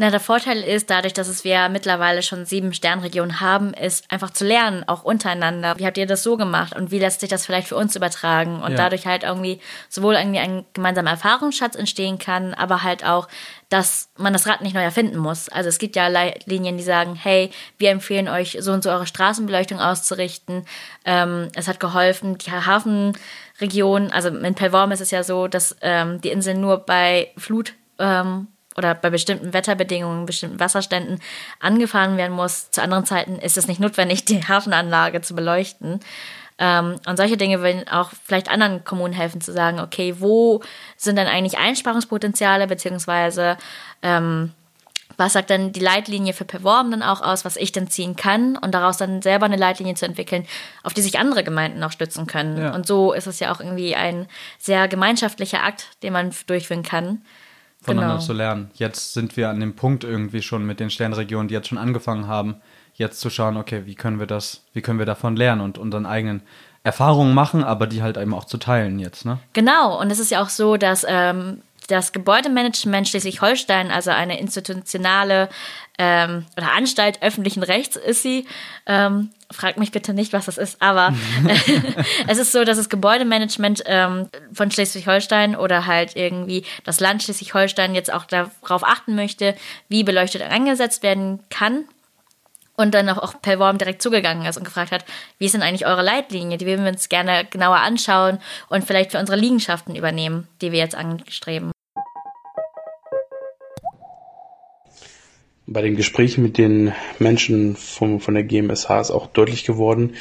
[0.01, 4.31] Na, der Vorteil ist, dadurch, dass es wir mittlerweile schon sieben Sternregionen haben, ist einfach
[4.31, 5.77] zu lernen, auch untereinander.
[5.77, 8.63] Wie habt ihr das so gemacht und wie lässt sich das vielleicht für uns übertragen?
[8.63, 8.77] Und ja.
[8.77, 13.27] dadurch halt irgendwie sowohl irgendwie ein gemeinsamer Erfahrungsschatz entstehen kann, aber halt auch,
[13.69, 15.49] dass man das Rad nicht neu erfinden muss.
[15.49, 19.05] Also es gibt ja Leitlinien, die sagen, hey, wir empfehlen euch, so und so eure
[19.05, 20.65] Straßenbeleuchtung auszurichten.
[21.05, 26.19] Ähm, es hat geholfen, die Hafenregion, also in Pelvorm ist es ja so, dass ähm,
[26.21, 28.47] die Inseln nur bei Flut ähm,
[28.77, 31.19] oder bei bestimmten Wetterbedingungen, bestimmten Wasserständen
[31.59, 32.71] angefahren werden muss.
[32.71, 35.99] Zu anderen Zeiten ist es nicht notwendig, die Hafenanlage zu beleuchten.
[36.57, 40.61] Ähm, und solche Dinge würden auch vielleicht anderen Kommunen helfen zu sagen, okay, wo
[40.95, 43.57] sind denn eigentlich Einsparungspotenziale, beziehungsweise
[44.03, 44.51] ähm,
[45.17, 48.57] was sagt dann die Leitlinie für Perform dann auch aus, was ich dann ziehen kann
[48.57, 50.47] und daraus dann selber eine Leitlinie zu entwickeln,
[50.83, 52.57] auf die sich andere Gemeinden auch stützen können.
[52.57, 52.73] Ja.
[52.73, 57.21] Und so ist es ja auch irgendwie ein sehr gemeinschaftlicher Akt, den man durchführen kann
[57.81, 58.25] voneinander genau.
[58.25, 58.71] zu lernen.
[58.75, 62.27] Jetzt sind wir an dem Punkt irgendwie schon mit den Sternregionen, die jetzt schon angefangen
[62.27, 62.57] haben,
[62.93, 66.05] jetzt zu schauen, okay, wie können wir das, wie können wir davon lernen und unseren
[66.05, 66.43] eigenen
[66.83, 69.39] Erfahrungen machen, aber die halt eben auch zu teilen jetzt, ne?
[69.53, 71.61] Genau, und es ist ja auch so, dass ähm,
[71.91, 75.49] das Gebäudemanagement Schleswig-Holstein, also eine institutionale
[75.97, 78.47] ähm, oder Anstalt öffentlichen Rechts ist sie.
[78.85, 81.13] Ähm, frag mich bitte nicht, was das ist, aber
[82.27, 87.93] es ist so, dass das Gebäudemanagement ähm, von Schleswig-Holstein oder halt irgendwie das Land Schleswig-Holstein
[87.93, 89.55] jetzt auch darauf achten möchte,
[89.89, 91.85] wie beleuchtet eingesetzt werden kann
[92.81, 95.05] und dann auch, per Worm direkt zugegangen ist und gefragt hat,
[95.37, 96.57] wie ist denn eigentlich eure Leitlinie?
[96.57, 98.39] Die würden wir uns gerne genauer anschauen
[98.69, 101.70] und vielleicht für unsere Liegenschaften übernehmen, die wir jetzt anstreben.
[105.73, 110.15] Bei den Gesprächen mit den Menschen vom, von der GMSH ist auch deutlich geworden,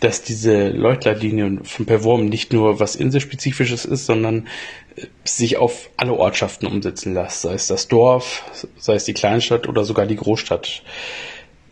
[0.00, 4.48] dass diese Leuchtleitlinie von Perworm nicht nur was Inselspezifisches ist, sondern
[4.96, 8.42] äh, sich auf alle Ortschaften umsetzen lässt, sei es das Dorf,
[8.76, 10.82] sei es die Kleinstadt oder sogar die Großstadt.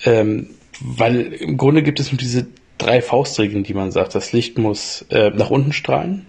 [0.05, 0.49] Ähm,
[0.81, 2.47] weil im Grunde gibt es nur diese
[2.79, 4.15] drei Faustregeln, die man sagt.
[4.15, 6.25] Das Licht muss äh, nach unten strahlen,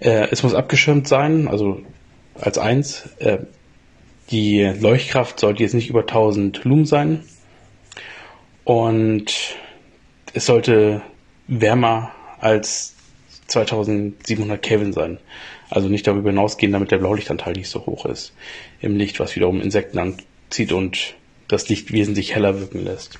[0.00, 1.80] äh, es muss abgeschirmt sein, also
[2.34, 3.08] als eins.
[3.18, 3.38] Äh,
[4.32, 7.22] die Leuchtkraft sollte jetzt nicht über 1000 Lumen sein
[8.64, 9.56] und
[10.32, 11.02] es sollte
[11.46, 12.94] wärmer als
[13.48, 15.18] 2700 Kelvin sein.
[15.68, 18.32] Also nicht darüber hinausgehen, damit der Blaulichtanteil nicht so hoch ist
[18.80, 21.14] im Licht, was wiederum Insekten anzieht und
[21.48, 23.18] das Licht wesentlich heller wirken lässt.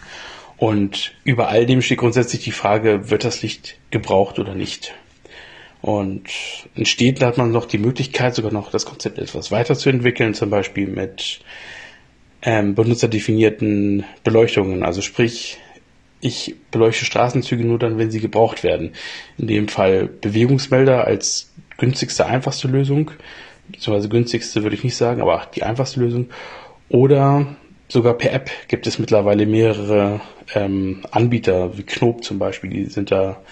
[0.57, 4.95] Und über all dem steht grundsätzlich die Frage, wird das Licht gebraucht oder nicht?
[5.83, 6.29] Und
[6.77, 10.87] in Städten hat man noch die Möglichkeit, sogar noch das Konzept etwas weiterzuentwickeln, zum Beispiel
[10.87, 11.41] mit
[12.43, 14.85] ähm, benutzerdefinierten Beleuchtungen.
[14.85, 15.59] Also sprich,
[16.21, 18.93] ich beleuchte Straßenzüge nur dann, wenn sie gebraucht werden.
[19.39, 23.11] In dem Fall Bewegungsmelder als günstigste, einfachste Lösung,
[23.69, 26.31] beziehungsweise günstigste würde ich nicht sagen, aber die einfachste Lösung.
[26.89, 27.57] Oder
[27.89, 30.21] sogar per App gibt es mittlerweile mehrere
[30.55, 33.43] ähm, Anbieter, wie Knob zum Beispiel, die sind da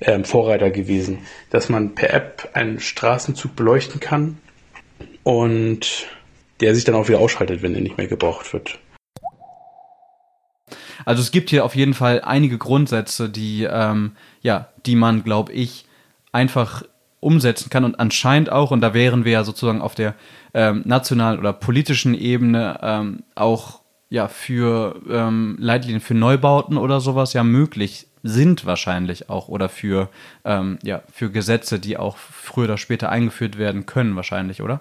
[0.00, 1.20] ähm, Vorreiter gewesen,
[1.50, 4.38] dass man per App einen Straßenzug beleuchten kann
[5.22, 6.06] und
[6.60, 8.78] der sich dann auch wieder ausschaltet, wenn er nicht mehr gebraucht wird.
[11.04, 15.52] Also es gibt hier auf jeden Fall einige Grundsätze, die ähm, ja, die man, glaube
[15.52, 15.86] ich,
[16.32, 16.82] einfach
[17.20, 20.14] umsetzen kann und anscheinend auch, und da wären wir ja sozusagen auf der
[20.54, 27.32] ähm, nationalen oder politischen Ebene ähm, auch ja für ähm, Leitlinien für Neubauten oder sowas
[27.32, 30.08] ja möglich sind wahrscheinlich auch oder für
[30.44, 34.80] ähm, ja für Gesetze, die auch früher oder später eingeführt werden können wahrscheinlich, oder?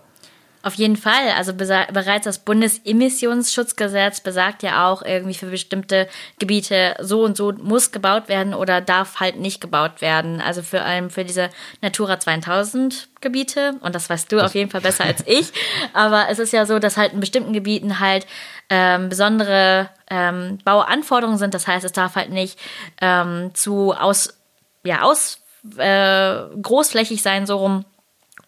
[0.65, 1.29] Auf jeden Fall.
[1.37, 6.07] Also bereits das Bundesemissionsschutzgesetz besagt ja auch irgendwie für bestimmte
[6.39, 10.41] Gebiete so und so muss gebaut werden oder darf halt nicht gebaut werden.
[10.41, 11.51] Also für allem für diese
[11.83, 15.53] Natura 2000 Gebiete und das weißt du auf jeden Fall besser als ich.
[15.93, 18.25] Aber es ist ja so, dass halt in bestimmten Gebieten halt
[18.71, 21.53] ähm, besondere ähm, Bauanforderungen sind.
[21.53, 22.57] Das heißt, es darf halt nicht
[23.01, 24.35] ähm, zu aus
[24.83, 25.37] ja aus
[25.77, 27.85] äh, großflächig sein so rum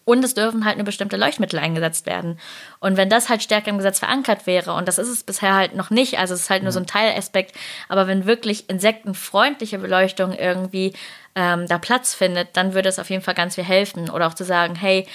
[0.08, 2.40] und es dürfen halt nur bestimmte Leuchtmittel eingesetzt werden.
[2.80, 5.76] Und wenn das halt stärker im Gesetz verankert wäre, und das ist es bisher halt
[5.76, 7.54] noch nicht, also es ist halt nur so ein Teilaspekt,
[7.90, 10.94] aber wenn wirklich insektenfreundliche Beleuchtung irgendwie
[11.34, 14.08] ähm, da Platz findet, dann würde es auf jeden Fall ganz viel helfen.
[14.08, 15.06] Oder auch zu sagen, hey,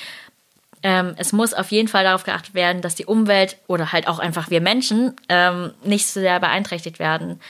[0.84, 4.20] ähm, es muss auf jeden Fall darauf geachtet werden, dass die Umwelt oder halt auch
[4.20, 7.41] einfach wir Menschen ähm, nicht so sehr beeinträchtigt werden.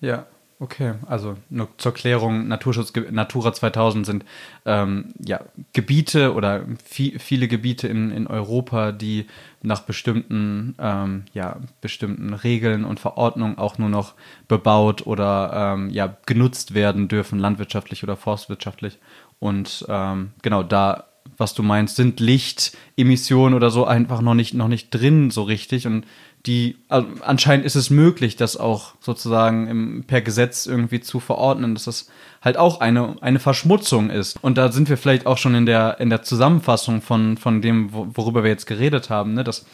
[0.00, 0.26] Ja,
[0.62, 4.24] Okay, also nur zur Klärung, Naturschutz, Natura 2000 sind
[4.64, 5.40] ähm, ja,
[5.72, 9.26] Gebiete oder viel, viele Gebiete in, in Europa, die
[9.62, 14.14] nach bestimmten, ähm, ja, bestimmten Regeln und Verordnungen auch nur noch
[14.46, 19.00] bebaut oder ähm, ja, genutzt werden dürfen, landwirtschaftlich oder forstwirtschaftlich.
[19.40, 21.06] Und ähm, genau da,
[21.38, 25.88] was du meinst, sind Lichtemissionen oder so einfach noch nicht, noch nicht drin so richtig
[25.88, 26.04] und
[26.46, 31.74] die, also anscheinend ist es möglich, das auch sozusagen im, per Gesetz irgendwie zu verordnen,
[31.74, 32.08] dass das
[32.42, 34.42] halt auch eine, eine Verschmutzung ist.
[34.42, 37.90] Und da sind wir vielleicht auch schon in der, in der Zusammenfassung von, von dem,
[37.92, 39.66] worüber wir jetzt geredet haben, ne, dass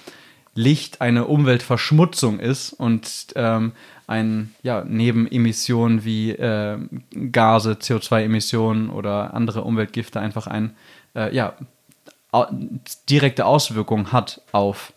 [0.54, 3.72] Licht eine Umweltverschmutzung ist und ähm,
[4.06, 6.78] ein, ja, neben Emissionen wie äh,
[7.32, 10.74] Gase, CO2-Emissionen oder andere Umweltgifte einfach ein,
[11.14, 11.54] äh, ja,
[13.08, 14.92] direkte Auswirkungen hat auf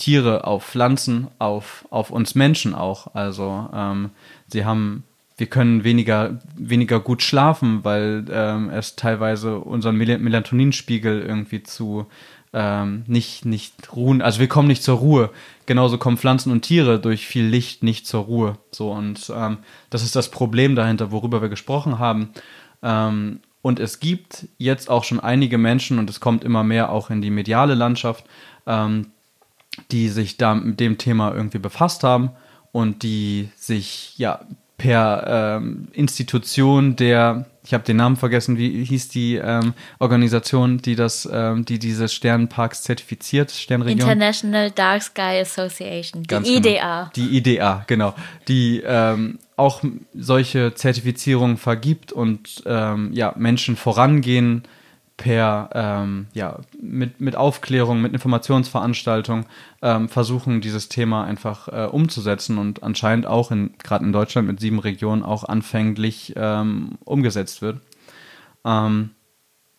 [0.00, 3.14] Tiere, auf Pflanzen, auf, auf uns Menschen auch.
[3.14, 4.10] Also ähm,
[4.48, 5.04] sie haben,
[5.36, 12.06] wir können weniger, weniger gut schlafen, weil ähm, es teilweise unseren Mel Melatoninspiegel irgendwie zu
[12.52, 15.30] ähm, nicht, nicht ruhen, also wir kommen nicht zur Ruhe.
[15.66, 18.56] Genauso kommen Pflanzen und Tiere durch viel Licht nicht zur Ruhe.
[18.72, 22.30] So, und ähm, das ist das Problem dahinter, worüber wir gesprochen haben.
[22.82, 27.10] Ähm, und es gibt jetzt auch schon einige Menschen, und es kommt immer mehr auch
[27.10, 28.24] in die mediale Landschaft,
[28.66, 29.06] ähm,
[29.90, 32.30] die sich da mit dem Thema irgendwie befasst haben
[32.72, 34.40] und die sich ja
[34.76, 40.96] per ähm, Institution der, ich habe den Namen vergessen, wie hieß die ähm, Organisation, die
[40.96, 44.00] das, ähm, die diese Sternenparks zertifiziert, Sternregion?
[44.00, 47.10] International Dark Sky Association, die Ganz IDA.
[47.12, 47.28] Genau.
[47.28, 48.14] Die IDA, genau,
[48.48, 48.82] die
[49.56, 49.82] auch
[50.14, 54.62] solche Zertifizierungen vergibt und ähm, ja Menschen vorangehen
[55.20, 59.44] per ähm, ja mit mit Aufklärung, mit Informationsveranstaltung
[59.82, 64.60] ähm, versuchen dieses Thema einfach äh, umzusetzen und anscheinend auch in gerade in Deutschland mit
[64.60, 67.80] sieben Regionen auch anfänglich ähm, umgesetzt wird.
[68.64, 69.10] Ähm,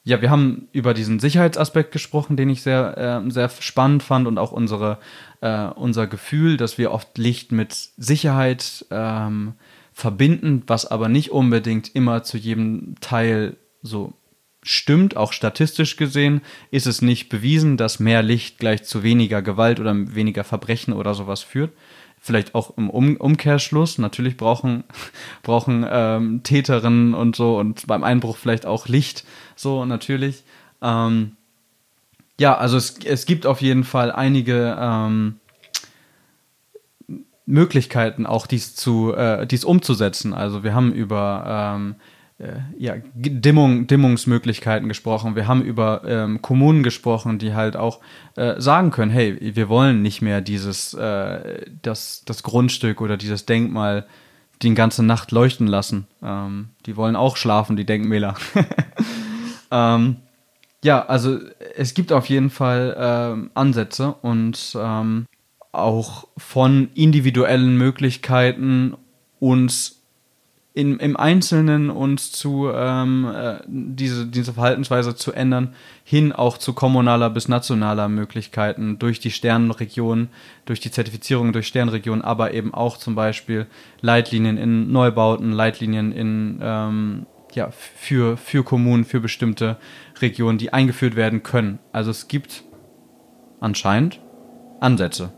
[0.03, 4.37] ja, wir haben über diesen Sicherheitsaspekt gesprochen, den ich sehr äh, sehr spannend fand und
[4.37, 4.99] auch unsere
[5.41, 9.53] äh, unser Gefühl, dass wir oft Licht mit Sicherheit ähm,
[9.91, 14.13] verbinden, was aber nicht unbedingt immer zu jedem Teil so
[14.63, 19.79] stimmt, auch statistisch gesehen, ist es nicht bewiesen, dass mehr Licht gleich zu weniger Gewalt
[19.79, 21.71] oder weniger Verbrechen oder sowas führt.
[22.19, 23.97] Vielleicht auch im um Umkehrschluss.
[23.97, 24.83] Natürlich brauchen,
[25.43, 29.25] brauchen ähm, Täterinnen und so und beim Einbruch vielleicht auch Licht.
[29.55, 30.43] So, natürlich.
[30.81, 31.35] Ähm,
[32.39, 35.39] ja, also es, es gibt auf jeden Fall einige ähm,
[37.47, 40.33] Möglichkeiten, auch dies zu, äh, dies umzusetzen.
[40.33, 42.20] Also wir haben über ähm, äh,
[42.77, 45.35] ja, Dimmung, Dimmungsmöglichkeiten gesprochen.
[45.35, 47.99] Wir haben über ähm, Kommunen gesprochen, die halt auch
[48.35, 53.45] äh, sagen können, hey, wir wollen nicht mehr dieses, äh, das, das Grundstück oder dieses
[53.45, 54.05] Denkmal
[54.61, 56.07] die ganze Nacht leuchten lassen.
[56.23, 58.35] Ähm, die wollen auch schlafen, die Denkmäler.
[59.71, 60.17] ähm,
[60.83, 61.39] ja, also
[61.75, 65.25] es gibt auf jeden Fall ähm, Ansätze und ähm,
[65.71, 68.95] auch von individuellen Möglichkeiten
[69.39, 70.00] uns
[70.73, 76.73] in, im Einzelnen uns zu ähm, äh, diese, diese Verhaltensweise zu ändern, hin auch zu
[76.73, 80.29] kommunaler bis nationaler Möglichkeiten durch die Sternenregion,
[80.65, 83.67] durch die Zertifizierung durch Sternenregion, aber eben auch zum Beispiel
[83.99, 89.75] Leitlinien in Neubauten, Leitlinien in ähm, ja, für, für Kommunen, für bestimmte
[90.21, 91.79] Regionen, die eingeführt werden können.
[91.91, 92.63] Also es gibt
[93.59, 94.21] anscheinend
[94.79, 95.33] Ansätze.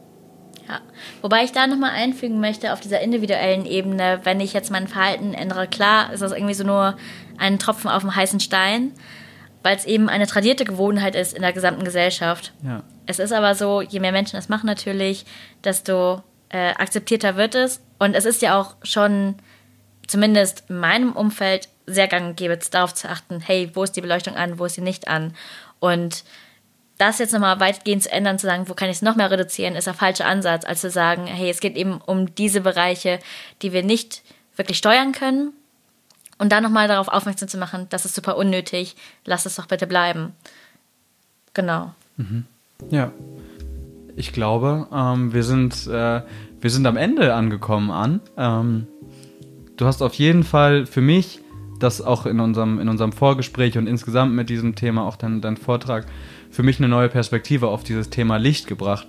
[0.68, 0.80] Ja.
[1.22, 5.34] Wobei ich da nochmal einfügen möchte auf dieser individuellen Ebene, wenn ich jetzt mein Verhalten
[5.34, 6.98] ändere, klar ist das irgendwie so nur
[7.38, 8.92] ein Tropfen auf dem heißen Stein,
[9.62, 12.54] weil es eben eine tradierte Gewohnheit ist in der gesamten Gesellschaft.
[12.64, 12.84] Ja.
[13.06, 15.26] Es ist aber so, je mehr Menschen das machen natürlich,
[15.64, 17.82] desto äh, akzeptierter wird es.
[18.00, 19.36] Und es ist ja auch schon,
[20.08, 24.02] zumindest in meinem Umfeld, sehr gang und gäbe, darauf zu achten, hey, wo ist die
[24.02, 25.34] Beleuchtung an, wo ist sie nicht an?
[25.80, 26.24] Und
[26.98, 29.76] das jetzt nochmal weitgehend zu ändern, zu sagen, wo kann ich es noch mehr reduzieren,
[29.76, 33.20] ist der falsche Ansatz, als zu sagen, hey, es geht eben um diese Bereiche,
[33.62, 34.22] die wir nicht
[34.56, 35.54] wirklich steuern können.
[36.38, 39.88] Und dann nochmal darauf aufmerksam zu machen, das ist super unnötig, lass es doch bitte
[39.88, 40.34] bleiben.
[41.54, 41.94] Genau.
[42.18, 42.46] Mhm.
[42.90, 43.12] Ja.
[44.16, 46.22] Ich glaube, ähm, wir, sind, äh,
[46.62, 48.20] wir sind am Ende angekommen an.
[48.38, 48.88] Ähm,
[49.78, 51.40] du hast auf jeden Fall für mich
[51.80, 55.58] das auch in unserem, in unserem Vorgespräch und insgesamt mit diesem Thema auch dein, dein
[55.58, 56.06] Vortrag
[56.54, 59.08] für mich eine neue Perspektive auf dieses Thema Licht gebracht.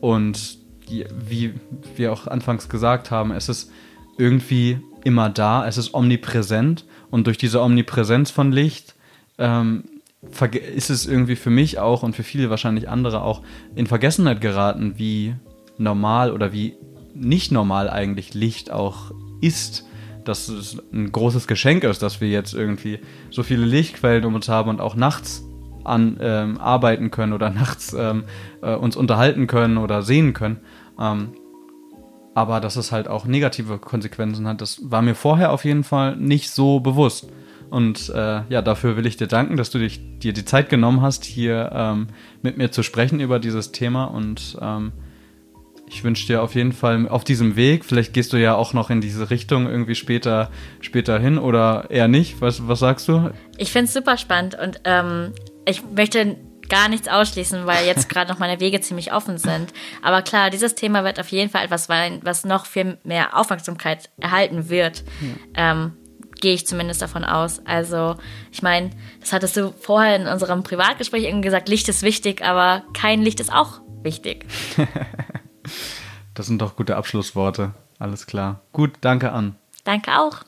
[0.00, 1.54] Und wie
[1.96, 3.72] wir auch anfangs gesagt haben, es ist
[4.16, 8.94] irgendwie immer da, es ist omnipräsent und durch diese Omnipräsenz von Licht
[9.38, 9.84] ähm,
[10.76, 13.42] ist es irgendwie für mich auch und für viele wahrscheinlich andere auch
[13.74, 15.34] in Vergessenheit geraten, wie
[15.78, 16.74] normal oder wie
[17.12, 19.84] nicht normal eigentlich Licht auch ist.
[20.24, 24.48] Dass es ein großes Geschenk ist, dass wir jetzt irgendwie so viele Lichtquellen um uns
[24.48, 25.44] haben und auch nachts
[25.84, 28.24] an ähm, arbeiten können oder nachts ähm,
[28.62, 30.60] äh, uns unterhalten können oder sehen können.
[30.98, 31.34] Ähm,
[32.34, 36.16] aber dass es halt auch negative Konsequenzen hat, das war mir vorher auf jeden Fall
[36.16, 37.28] nicht so bewusst.
[37.70, 41.00] Und äh, ja, dafür will ich dir danken, dass du dich, dir die Zeit genommen
[41.00, 42.08] hast, hier ähm,
[42.42, 44.04] mit mir zu sprechen über dieses Thema.
[44.04, 44.92] Und ähm,
[45.88, 48.90] ich wünsche dir auf jeden Fall auf diesem Weg, vielleicht gehst du ja auch noch
[48.90, 52.40] in diese Richtung irgendwie später, später hin oder eher nicht.
[52.40, 53.30] Was, was sagst du?
[53.58, 55.32] Ich finde es super spannend und ähm,
[55.66, 56.36] ich möchte
[56.68, 59.72] gar nichts ausschließen, weil jetzt gerade noch meine Wege ziemlich offen sind.
[60.02, 64.10] Aber klar, dieses Thema wird auf jeden Fall etwas sein, was noch viel mehr Aufmerksamkeit
[64.18, 65.04] erhalten wird.
[65.54, 65.72] Ja.
[65.72, 65.92] Ähm,
[66.40, 67.64] Gehe ich zumindest davon aus.
[67.64, 68.16] Also,
[68.52, 68.90] ich meine,
[69.20, 73.40] das hattest du vorher in unserem Privatgespräch irgendwie gesagt, Licht ist wichtig, aber kein Licht
[73.40, 74.44] ist auch wichtig.
[76.34, 77.72] das sind doch gute Abschlussworte.
[77.98, 78.60] Alles klar.
[78.72, 79.56] Gut, danke an.
[79.84, 80.40] Danke auch.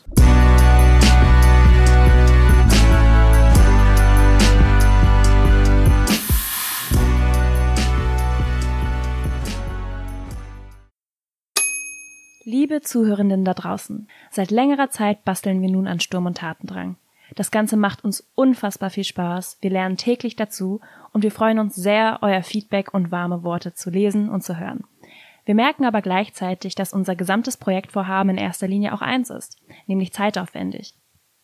[12.49, 16.95] Liebe Zuhörenden da draußen, seit längerer Zeit basteln wir nun an Sturm und Tatendrang.
[17.35, 20.81] Das Ganze macht uns unfassbar viel Spaß, wir lernen täglich dazu
[21.13, 24.85] und wir freuen uns sehr, euer Feedback und warme Worte zu lesen und zu hören.
[25.45, 30.13] Wir merken aber gleichzeitig, dass unser gesamtes Projektvorhaben in erster Linie auch eins ist, nämlich
[30.13, 30.95] zeitaufwendig.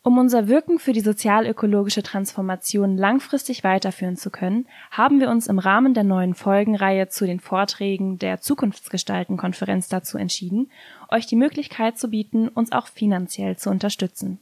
[0.05, 5.61] Um unser Wirken für die sozialökologische Transformation langfristig weiterführen zu können, haben wir uns im
[5.61, 10.73] Rahmen der neuen Folgenreihe zu den Vorträgen der Zukunftsgestalten-Konferenz dazu entschieden,
[11.09, 14.41] euch die Möglichkeit zu bieten, uns auch finanziell zu unterstützen.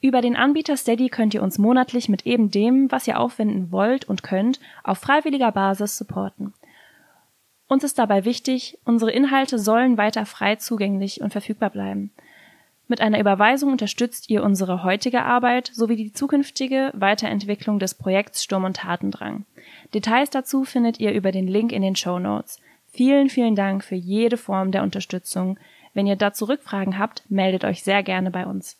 [0.00, 4.04] Über den Anbieter Steady könnt ihr uns monatlich mit eben dem, was ihr aufwenden wollt
[4.06, 6.54] und könnt, auf freiwilliger Basis supporten.
[7.68, 12.10] Uns ist dabei wichtig, unsere Inhalte sollen weiter frei zugänglich und verfügbar bleiben.
[12.92, 18.64] Mit einer Überweisung unterstützt ihr unsere heutige Arbeit sowie die zukünftige Weiterentwicklung des Projekts Sturm
[18.64, 19.46] und Tatendrang.
[19.94, 22.60] Details dazu findet ihr über den Link in den Show Notes.
[22.88, 25.58] Vielen, vielen Dank für jede Form der Unterstützung.
[25.94, 28.76] Wenn ihr dazu Rückfragen habt, meldet euch sehr gerne bei uns.